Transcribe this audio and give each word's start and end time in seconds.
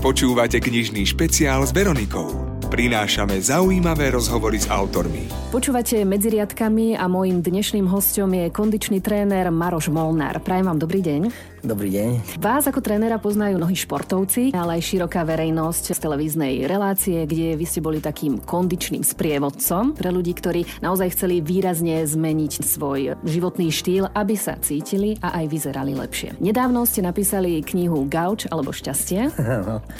Počúvate 0.00 0.64
knižný 0.64 1.04
špeciál 1.04 1.60
s 1.60 1.76
Veronikou. 1.76 2.32
Prinášame 2.72 3.36
zaujímavé 3.36 4.08
rozhovory 4.08 4.56
s 4.56 4.64
autormi. 4.72 5.28
Počúvate 5.52 6.08
medzi 6.08 6.32
riadkami 6.32 6.96
a 6.96 7.04
môjim 7.04 7.44
dnešným 7.44 7.84
hostom 7.84 8.32
je 8.32 8.48
kondičný 8.48 9.04
tréner 9.04 9.52
Maroš 9.52 9.92
Molnár. 9.92 10.40
Prajem 10.40 10.72
vám 10.72 10.80
dobrý 10.80 11.04
deň. 11.04 11.20
Dobrý 11.60 11.92
deň. 11.92 12.40
Vás 12.40 12.64
ako 12.64 12.80
trénera 12.80 13.20
poznajú 13.20 13.60
mnohí 13.60 13.76
športovci, 13.76 14.56
ale 14.56 14.80
aj 14.80 14.96
široká 14.96 15.28
verejnosť 15.28 15.92
z 15.92 15.98
televíznej 16.00 16.54
relácie, 16.64 17.28
kde 17.28 17.52
vy 17.52 17.66
ste 17.68 17.84
boli 17.84 18.00
takým 18.00 18.40
kondičným 18.40 19.04
sprievodcom 19.04 19.92
pre 19.92 20.08
ľudí, 20.08 20.32
ktorí 20.32 20.64
naozaj 20.80 21.12
chceli 21.12 21.44
výrazne 21.44 22.00
zmeniť 22.00 22.64
svoj 22.64 23.20
životný 23.28 23.68
štýl, 23.68 24.08
aby 24.08 24.40
sa 24.40 24.56
cítili 24.56 25.20
a 25.20 25.36
aj 25.36 25.52
vyzerali 25.52 25.92
lepšie. 25.92 26.40
Nedávno 26.40 26.88
ste 26.88 27.04
napísali 27.04 27.60
knihu 27.60 28.08
Gauč 28.08 28.48
alebo 28.48 28.72
Šťastie. 28.72 29.28